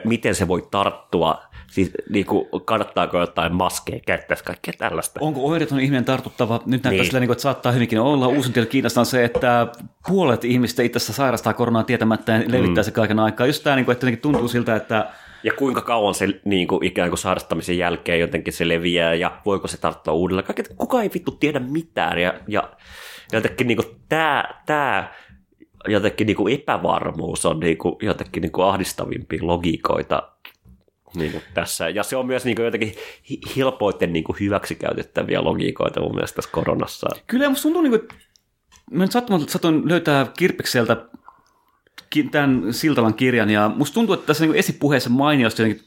[0.05, 5.21] miten se voi tarttua, siis niin kuin, kannattaako jotain maskeja käyttää, kaikkea tällaista.
[5.23, 6.55] Onko oireeton ihminen tartuttava?
[6.55, 7.05] Nyt näyttää Niin.
[7.05, 8.27] sillä, niin kuin, että saattaa hyvinkin olla.
[8.27, 9.69] Uusin tieto Kiinasta on se, että
[10.09, 12.85] puolet ihmistä itse asiassa sairastaa koronaa tietämättä ja levittää mm.
[12.85, 13.47] se kaiken aikaa.
[13.47, 15.11] Just tämä, niin kuin, että tuntuu siltä, että
[15.43, 19.69] Ja kuinka kauan se niin kuin, ikään kuin sairastamisen jälkeen jotenkin se leviää ja voiko
[19.69, 20.47] se tarttua uudelleen.
[20.47, 22.71] Kaikki, kukaan ei vittu tiedä mitään ja, ja
[23.33, 25.13] jotenkin niin kuin, tämä, tämä
[25.89, 30.33] jotenkin niin kuin epävarmuus on niin kuin, jotenkin niin kuin ahdistavimpia logiikoita
[31.15, 31.89] niin kuin tässä.
[31.89, 32.95] Ja se on myös niin kuin, jotenkin
[33.57, 37.09] helpoiten niin kuin hyväksikäytettäviä logiikoita mun mielestä tässä koronassa.
[37.27, 38.09] Kyllä musta tuntuu, niin kuin,
[38.91, 41.11] mä nyt sattumalta satoin löytää Kirpekseltä ki-
[42.31, 45.87] tämän Siltalan kirjan, ja musta tuntuu, että tässä niin esipuheessa mainiosti jotenkin,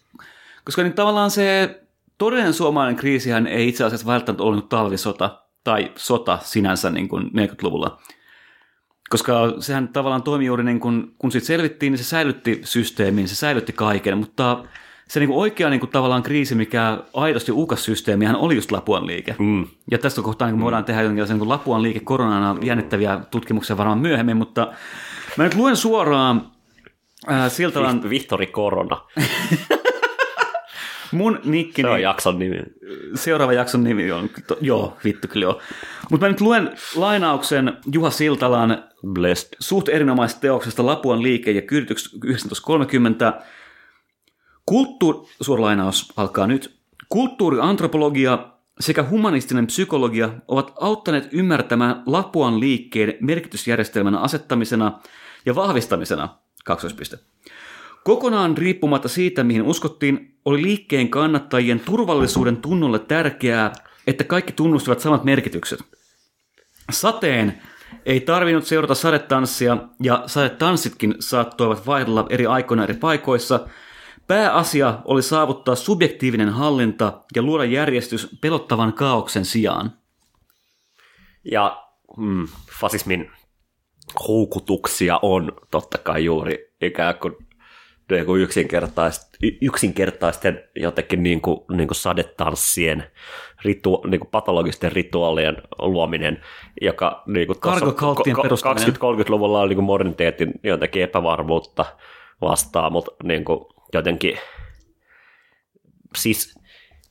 [0.65, 1.79] koska niin tavallaan se
[2.17, 8.01] todellinen suomalainen kriisihän ei itse asiassa välttämättä ollut talvisota tai sota sinänsä niin kuin 40-luvulla.
[9.09, 13.35] Koska sehän tavallaan toimi juuri niin kuin, kun siitä selvittiin, niin se säilytti systeemin, se
[13.35, 14.63] säilytti kaiken, mutta
[15.07, 19.07] se niin kuin oikea niin kuin tavallaan kriisi, mikä aidosti uhkas systeemihän oli just Lapuan
[19.07, 19.35] liike.
[19.39, 19.67] Mm.
[19.91, 23.99] Ja tästä kohtaa niin me voidaan tehdä jonkinlaisen niin Lapuan liike koronana jännittäviä tutkimuksia varmaan
[23.99, 24.73] myöhemmin, mutta
[25.37, 26.51] mä nyt luen suoraan
[27.31, 29.01] äh, Siltalan, Viht- Vihtori Korona.
[31.11, 32.59] mun Se nikkini, on jakson nimi.
[33.15, 35.61] seuraava jakson nimi on, to, joo, vittu kyllä joo.
[36.11, 39.49] Mutta mä nyt luen lainauksen Juha Siltalan Blessed.
[39.59, 43.41] suht erinomaisesta teoksesta Lapuan liike ja kyydytykset 1930.
[44.65, 45.25] Kulttuur...
[45.41, 46.77] Suoralainaus alkaa nyt.
[47.09, 48.47] Kulttuuriantropologia
[48.79, 54.99] sekä humanistinen psykologia ovat auttaneet ymmärtämään Lapuan liikkeen merkitysjärjestelmän asettamisena
[55.45, 56.29] ja vahvistamisena.
[56.65, 57.17] Kaksoispiste.
[58.03, 63.73] Kokonaan riippumatta siitä, mihin uskottiin, oli liikkeen kannattajien turvallisuuden tunnolle tärkeää,
[64.07, 65.79] että kaikki tunnustivat samat merkitykset.
[66.91, 67.61] Sateen
[68.05, 73.67] ei tarvinnut seurata sadetanssia, ja sadetanssitkin saattoivat vaihdella eri aikoina eri paikoissa.
[74.27, 79.91] Pääasia oli saavuttaa subjektiivinen hallinta ja luoda järjestys pelottavan kaauksen sijaan.
[81.51, 81.83] Ja
[82.17, 82.47] mm,
[82.79, 83.31] fasismin
[84.27, 87.35] houkutuksia on totta kai juuri ikään kuin
[88.11, 89.21] niin kuin yksinkertaist,
[89.61, 93.03] yksinkertaisten jotenkin niin kuin, niin kuin sadetanssien,
[93.65, 96.41] ritu, niin kuin patologisten rituaalien luominen,
[96.81, 98.89] joka niin kuin tuossa Kargokalttien perustaminen.
[98.89, 101.85] 20-30-luvulla on niin kuin moderniteetin jotenkin epävarmuutta
[102.41, 104.37] vastaan, mutta niin kuin jotenkin
[106.15, 106.59] siis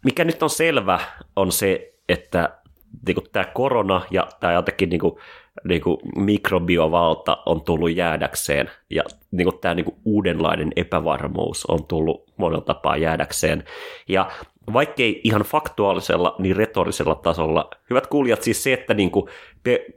[0.05, 1.01] mikä nyt on selvä
[1.36, 2.59] on se, että
[3.07, 5.18] niin kuin tämä korona ja tämä jotenkin niin kuin,
[5.65, 11.85] niin kuin mikrobiovalta on tullut jäädäkseen ja niin kuin tämä niin kuin uudenlainen epävarmuus on
[11.85, 13.65] tullut monella tapaa jäädäkseen.
[14.09, 14.31] Ja
[14.73, 19.27] vaikkei ihan faktuaalisella, niin retorisella tasolla, hyvät kuulijat, siis se, että niin kuin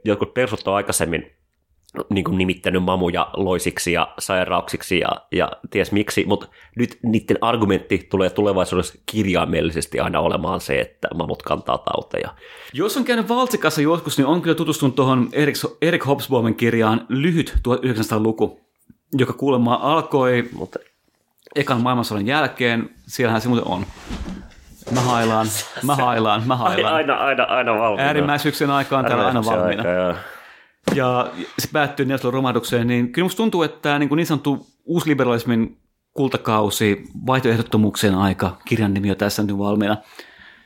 [0.04, 1.32] jotkut persut on aikaisemmin
[2.10, 8.06] niin kuin nimittänyt mamuja loisiksi ja sairauksiksi ja, ja ties miksi, mutta nyt niiden argumentti
[8.10, 12.34] tulee tulevaisuudessa kirjaimellisesti aina olemaan se, että mamut kantaa tauteja.
[12.72, 17.54] Jos on käynyt Valtsikassa joskus, niin on kyllä tutustunut tuohon Erik, Erik Hobsbawmin kirjaan Lyhyt
[17.68, 18.60] 1900-luku,
[19.12, 20.78] joka kuulemma alkoi Mutta
[21.54, 22.90] ekan maailmansodan jälkeen.
[23.06, 23.86] Siellähän se muuten on.
[24.90, 25.46] Mä hailaan,
[25.82, 26.94] mä hailaan, mä hailaan.
[26.94, 28.06] aina, aina, aina valmiina.
[28.06, 29.82] Äärimmäisyyksien aikaan täällä aina valmiina.
[29.82, 30.35] aika.
[30.94, 34.66] Ja se päättyy neljäsellä romahdukseen, niin kyllä musta tuntuu, että tämä niin, kuin niin sanottu
[34.84, 35.78] uusliberalismin
[36.12, 39.96] kultakausi, vaihtoehdottomuuksien aika, kirjan nimi on tässä nyt valmiina,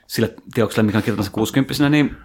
[0.07, 2.17] sillä teoksella, mikä on kirjoittanut 60 niin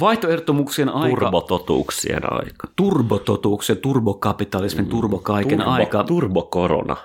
[0.00, 2.68] vaihtoehdottomuuksien aika, Turbototuuksien aika.
[2.76, 6.96] turbototuuksien, turbokapitalismin, turbokaiken Turbo, aika, Turbokorona.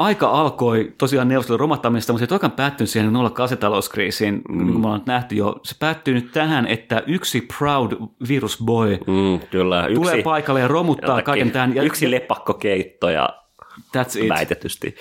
[0.00, 4.58] Aika alkoi tosiaan neuvostoliiton romahtamista, mutta se ei toikaan päättynyt siihen 08 talouskriisiin, mm.
[4.58, 5.60] niin kuin me ollaan nähty jo.
[5.62, 7.92] Se päättyy nyt tähän, että yksi proud
[8.28, 9.86] virus boy Mm, kyllä.
[9.86, 11.74] Yksi, tulee paikalle ja romuttaa jotakin- kaiken tämän.
[11.74, 13.28] Ja Yksi lepakkokeitto ja
[13.96, 14.28] that's it.
[14.28, 14.94] väitetysti.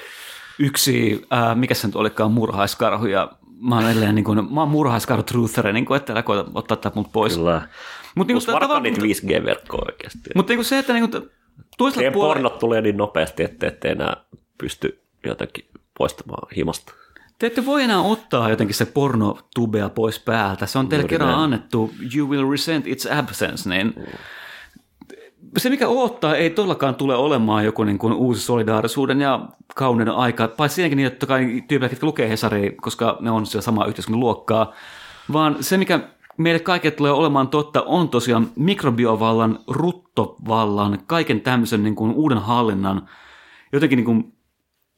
[0.59, 3.05] Yksi, äh, mikä se nyt olikaan, murhaiskarhu.
[3.05, 3.31] Ja
[3.61, 6.77] mä oon edelleen niin kuin, mä oon murhaiskarhu trutheri, niin kuin, että älä koeta ottaa
[6.77, 7.35] tätä mut pois.
[7.37, 7.61] Kyllä.
[8.15, 10.29] Mut niin kuin, tavallaan- niitä 5G-verkkoa oikeasti.
[10.35, 11.29] Mutta niin se, että niin kuin,
[11.77, 14.17] toisella puolella, pornot tulee niin nopeasti, että ette enää
[14.59, 15.65] pysty jotenkin
[15.97, 16.93] poistamaan himasta.
[17.39, 20.65] te ette voi enää ottaa jotenkin se pornotubea pois päältä.
[20.65, 21.41] Se on teille Juuri kerran näin.
[21.41, 23.93] annettu you will resent its absence, niin
[25.57, 30.47] se, mikä odottaa, ei todellakaan tule olemaan joku niin kuin uusi solidaarisuuden ja kauneuden aika,
[30.47, 34.19] paitsi siinäkin niin, että kai tyypillä, jotka lukee Hesaria, koska ne on siellä samaa yhteiskunnan
[34.19, 34.73] luokkaa,
[35.33, 35.99] vaan se, mikä
[36.37, 43.09] meille kaikille tulee olemaan totta, on tosiaan mikrobiovallan, ruttovallan, kaiken tämmöisen niin kuin uuden hallinnan,
[43.73, 44.33] jotenkin niin kuin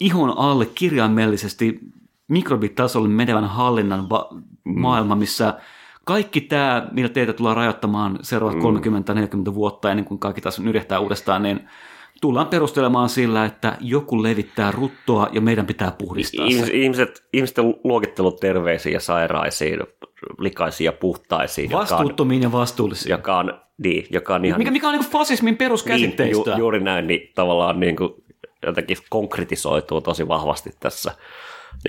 [0.01, 1.79] ihon alle kirjaimellisesti
[2.27, 4.29] mikrobitasolle menevän hallinnan va-
[4.63, 5.53] maailma, missä
[6.05, 8.63] kaikki tämä, millä teitä tullaan rajoittamaan seuraavat
[9.49, 11.67] 30-40 vuotta ennen kuin kaikki taas nyrjähtää uudestaan, niin
[12.21, 16.73] tullaan perustelemaan sillä, että joku levittää ruttoa ja meidän pitää puhdistaa se.
[16.73, 19.79] ihmiset, ihmisten luokittelut terveisiin ja sairaisiin,
[20.39, 23.11] likaisiin ja puhtaisiin, joka on, Vastuuttomiin ja vastuullisiin.
[23.11, 26.51] joka on, niin, joka on ihan Mikä, mikä on niin fasismin niin, peruskäsitteistä?
[26.51, 28.13] ju, juuri näin, niin tavallaan niin kuin
[28.65, 31.15] jotenkin konkretisoituu tosi vahvasti tässä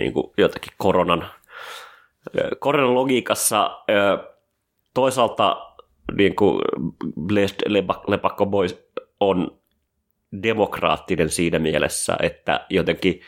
[0.00, 1.30] niin kuin jotenkin koronan,
[2.58, 3.84] koronan logiikassa.
[4.94, 5.74] Toisaalta
[6.16, 6.62] niin kuin
[7.68, 8.78] Lepa- Lepakko Boys
[9.20, 9.58] on
[10.42, 13.20] demokraattinen siinä mielessä, että jotenkin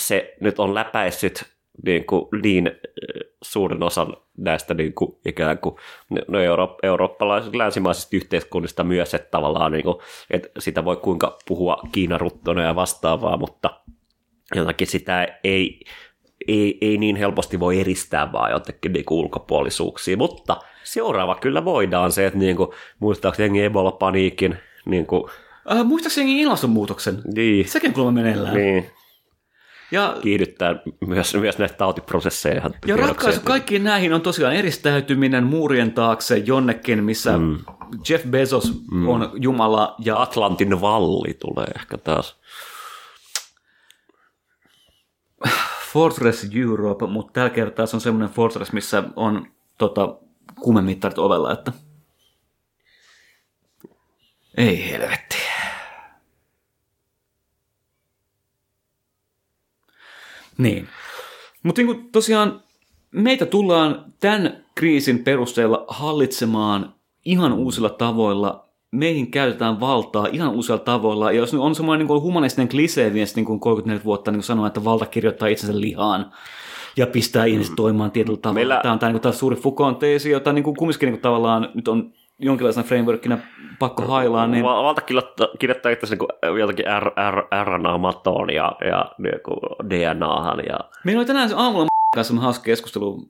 [0.00, 5.74] se nyt on läpäissyt niin, kuin niin ö, suurin osan näistä niin kuin ikään kuin
[6.28, 9.96] no euro, eurooppalaisista länsimaisista yhteiskunnista myös, että tavallaan niin kuin,
[10.30, 13.80] että sitä voi kuinka puhua Kiinaruttona ja vastaavaa, mutta
[14.54, 15.80] jotakin sitä ei,
[16.48, 22.12] ei, ei niin helposti voi eristää vaan jotenkin niin kuin ulkopuolisuuksia, mutta seuraava kyllä voidaan
[22.12, 22.70] se, että niin kuin,
[23.00, 24.56] muistaakseni Ebola-paniikin,
[24.86, 25.30] niin kuin,
[25.72, 27.18] Äh, muistaakseni ilmastonmuutoksen.
[27.34, 28.54] niin, Sekin kuulemma meneillään.
[28.54, 28.90] niin,
[29.90, 30.76] Ja kiihdyttää
[31.06, 32.54] myös, myös näitä tautiprosesseja.
[32.54, 37.58] Ja tiedoksi, ratkaisu kaikkiin näihin on tosiaan eristäytyminen muurien taakse jonnekin, missä mm.
[38.08, 39.08] Jeff Bezos mm.
[39.08, 42.36] on Jumala ja Atlantin valli tulee ehkä taas.
[45.92, 49.46] Fortress Europe, mutta tällä kertaa se on semmoinen Fortress, missä on
[49.78, 50.18] tota,
[50.60, 51.72] kumemittarit ovella, että
[54.56, 55.27] ei helvetti.
[60.58, 60.88] Niin.
[61.62, 62.62] Mutta niin tosiaan
[63.10, 66.94] meitä tullaan tämän kriisin perusteella hallitsemaan
[67.24, 68.68] ihan uusilla tavoilla.
[68.90, 71.32] Meihin käytetään valtaa ihan uusilla tavoilla.
[71.32, 74.66] Ja jos nyt on semmoinen niin humanistinen klisee vielä niin kuin 34 vuotta niin sanoa,
[74.66, 76.32] että valta kirjoittaa itsensä lihaan
[76.96, 78.54] ja pistää ihmiset toimimaan tietyllä tavalla.
[78.54, 81.14] Meillä- Tämä on tämä, niin kuin, tämä suuri Foucault teesi, jota niin kuin kumminkin niin
[81.14, 83.38] kuin, tavallaan nyt on jonkinlaisena frameworkina
[83.78, 84.46] pakko hailaa.
[84.46, 84.64] Niin...
[84.64, 85.00] Val- Valta
[85.58, 86.84] kirjoittaa, itse niin jotakin
[87.64, 90.58] RNA-matoon ja, ja niin DNAhan.
[90.68, 93.26] Ja, Meillä oli tänään aamulla kanssa hauska keskustelu,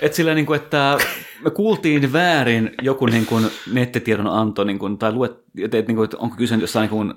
[0.00, 0.98] että sillä niin kuin, että
[1.44, 6.04] me kuultiin väärin joku niin kuin nettitiedon anto, niin kuin, tai luet, että, niin kuin,
[6.04, 7.14] että onko kyse jossain niin kuin,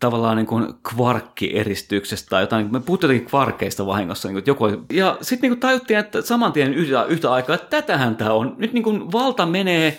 [0.00, 4.84] tavallaan niin kuin kvarkkieristyksestä tai jotain, me puhuttiin jotenkin kvarkeista vahingossa, niin kuin, että joku
[4.92, 8.54] ja sitten niin kuin tajuttiin, että saman tien yhtä, yhtä aikaa, että tätähän tämä on,
[8.58, 9.98] nyt niin kuin valta menee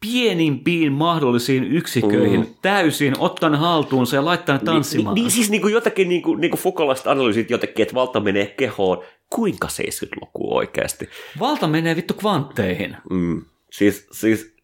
[0.00, 2.54] pienimpiin mahdollisiin yksiköihin mm.
[2.62, 5.14] täysin, ottaa ne haltuunsa ja laittaa tanssimaan.
[5.14, 8.20] Niin, niin siis niin kuin jotakin niin kuin, niin kuin Foucaultaiset analyysit jotenkin, että valta
[8.20, 9.04] menee kehoon.
[9.30, 11.08] Kuinka 70-luku oikeasti?
[11.40, 12.96] Valta menee vittu kvantteihin.
[13.10, 13.44] Mm.
[13.70, 14.56] Siis, siis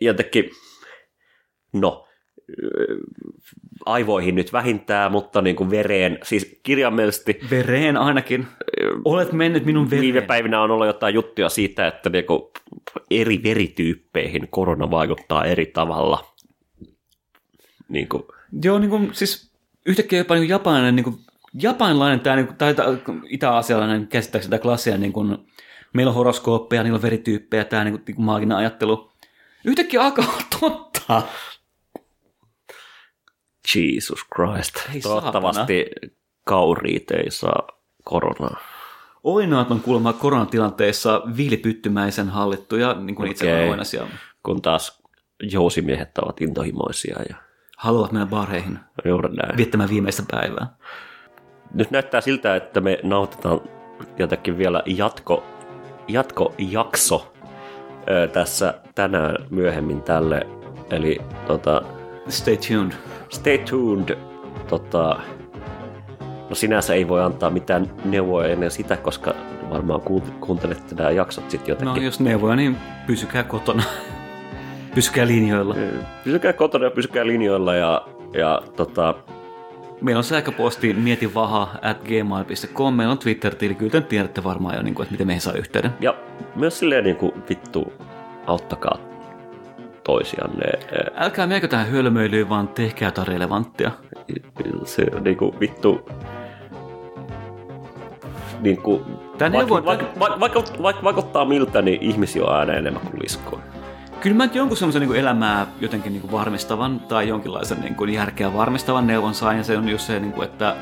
[0.00, 0.50] jotenkin,
[1.72, 2.08] no,
[3.86, 8.46] aivoihin nyt vähintään, mutta niin kuin vereen, siis kirjaimellisesti Vereen ainakin.
[9.04, 10.02] Olet mennyt minun vereen.
[10.02, 12.52] viime päivinä on ollut jotain juttuja siitä, että niinku
[13.10, 16.24] eri verityyppeihin korona vaikuttaa eri tavalla.
[17.88, 18.22] Niin kuin,
[18.62, 19.50] Joo, niin kuin, siis
[19.86, 21.16] yhtäkkiä jopa niin japanilainen, niin kuin,
[21.62, 22.98] japanilainen tämä, niin kuin, tai tai
[23.28, 25.38] itä-asialainen käsittääkseni tämä klassia, niin kuin,
[25.92, 29.12] meillä on horoskooppeja, niillä on verityyppejä, tämä niin kuin, niin kuin maaginen ajattelu.
[29.64, 31.22] Yhtäkkiä alkaa olla totta.
[33.74, 34.74] Jesus Christ.
[34.94, 35.86] Ei Toivottavasti
[36.44, 37.68] kauriit ei saa
[38.04, 38.60] koronaa.
[39.24, 44.06] Oinaat on kuulemma koronatilanteessa viilipyttymäisen hallittuja, niin kuin itse oinasia.
[44.42, 45.02] Kun taas
[45.42, 47.36] jousimiehet ovat intohimoisia ja
[47.78, 49.56] Haluavat mennä baareihin juuri näin.
[49.56, 50.66] viettämään viimeistä päivää.
[51.74, 53.60] Nyt näyttää siltä, että me nautetaan
[54.18, 55.44] jotenkin vielä jatko,
[56.08, 57.32] jatkojakso
[58.32, 60.46] tässä tänään myöhemmin tälle.
[60.90, 61.82] Eli tota,
[62.28, 62.92] Stay tuned.
[63.28, 64.18] stay tuned
[64.68, 65.20] tota,
[66.48, 69.34] no sinänsä ei voi antaa mitään neuvoja ennen sitä, koska
[69.70, 72.04] varmaan kuunt- kuuntelette nämä jaksot sitten No jotenkin.
[72.04, 72.76] jos neuvoja, niin
[73.06, 73.82] pysykää kotona.
[74.94, 75.76] pysykää linjoilla.
[76.24, 78.02] Pysykää kotona ja pysykää linjoilla ja,
[78.32, 79.14] ja tota,
[80.00, 84.94] Meillä on sähköposti mietivaha at gmail.com, meillä on Twitter-tili, kyllä te tiedätte varmaan jo, niin
[84.94, 85.90] kuin, että miten meihin saa yhteyden.
[86.00, 86.14] ja
[86.56, 87.92] myös silleen niin kuin vittu
[88.46, 88.98] auttakaa
[90.08, 90.64] toisianne.
[91.14, 93.90] Älkää meikö tähän hölmöilyyn, vaan tehkää jotain relevanttia.
[94.84, 96.08] Se niin kuin vittu
[98.60, 99.04] niin kuin,
[99.38, 103.22] Tää vaikka, neuvo- vaikka, vaikka, vaikka, vaikka, vaikuttaa miltä, niin ihmisiä on aina enemmän kuin
[103.22, 103.60] liskoa.
[104.20, 108.54] Kyllä mä jonkun semmoisen niin elämää jotenkin niin kuin varmistavan tai jonkinlaisen niin kuin järkeä
[108.54, 110.76] varmistavan neuvon sain, ja se on just se, niin kuin, että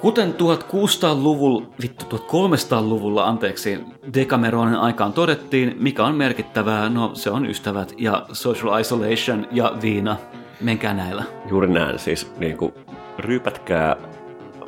[0.00, 3.78] kuten 1600-luvulla, vittu 1300-luvulla, anteeksi,
[4.14, 10.16] Decameronin aikaan todettiin, mikä on merkittävää, no se on ystävät ja social isolation ja viina.
[10.60, 11.24] Menkää näillä.
[11.50, 12.74] Juuri näin, siis niin kuin,
[13.18, 13.96] ryypätkää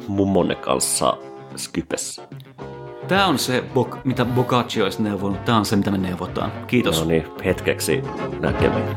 [0.09, 1.17] mummonne kanssa
[1.57, 2.23] Skypessä.
[3.09, 5.45] Tämä on se, bok- mitä Boccaccio olisi neuvonut.
[5.45, 6.53] Tämä on se, mitä me neuvotaan.
[6.67, 7.01] Kiitos.
[7.01, 8.03] No niin, hetkeksi
[8.41, 8.97] näkemiin.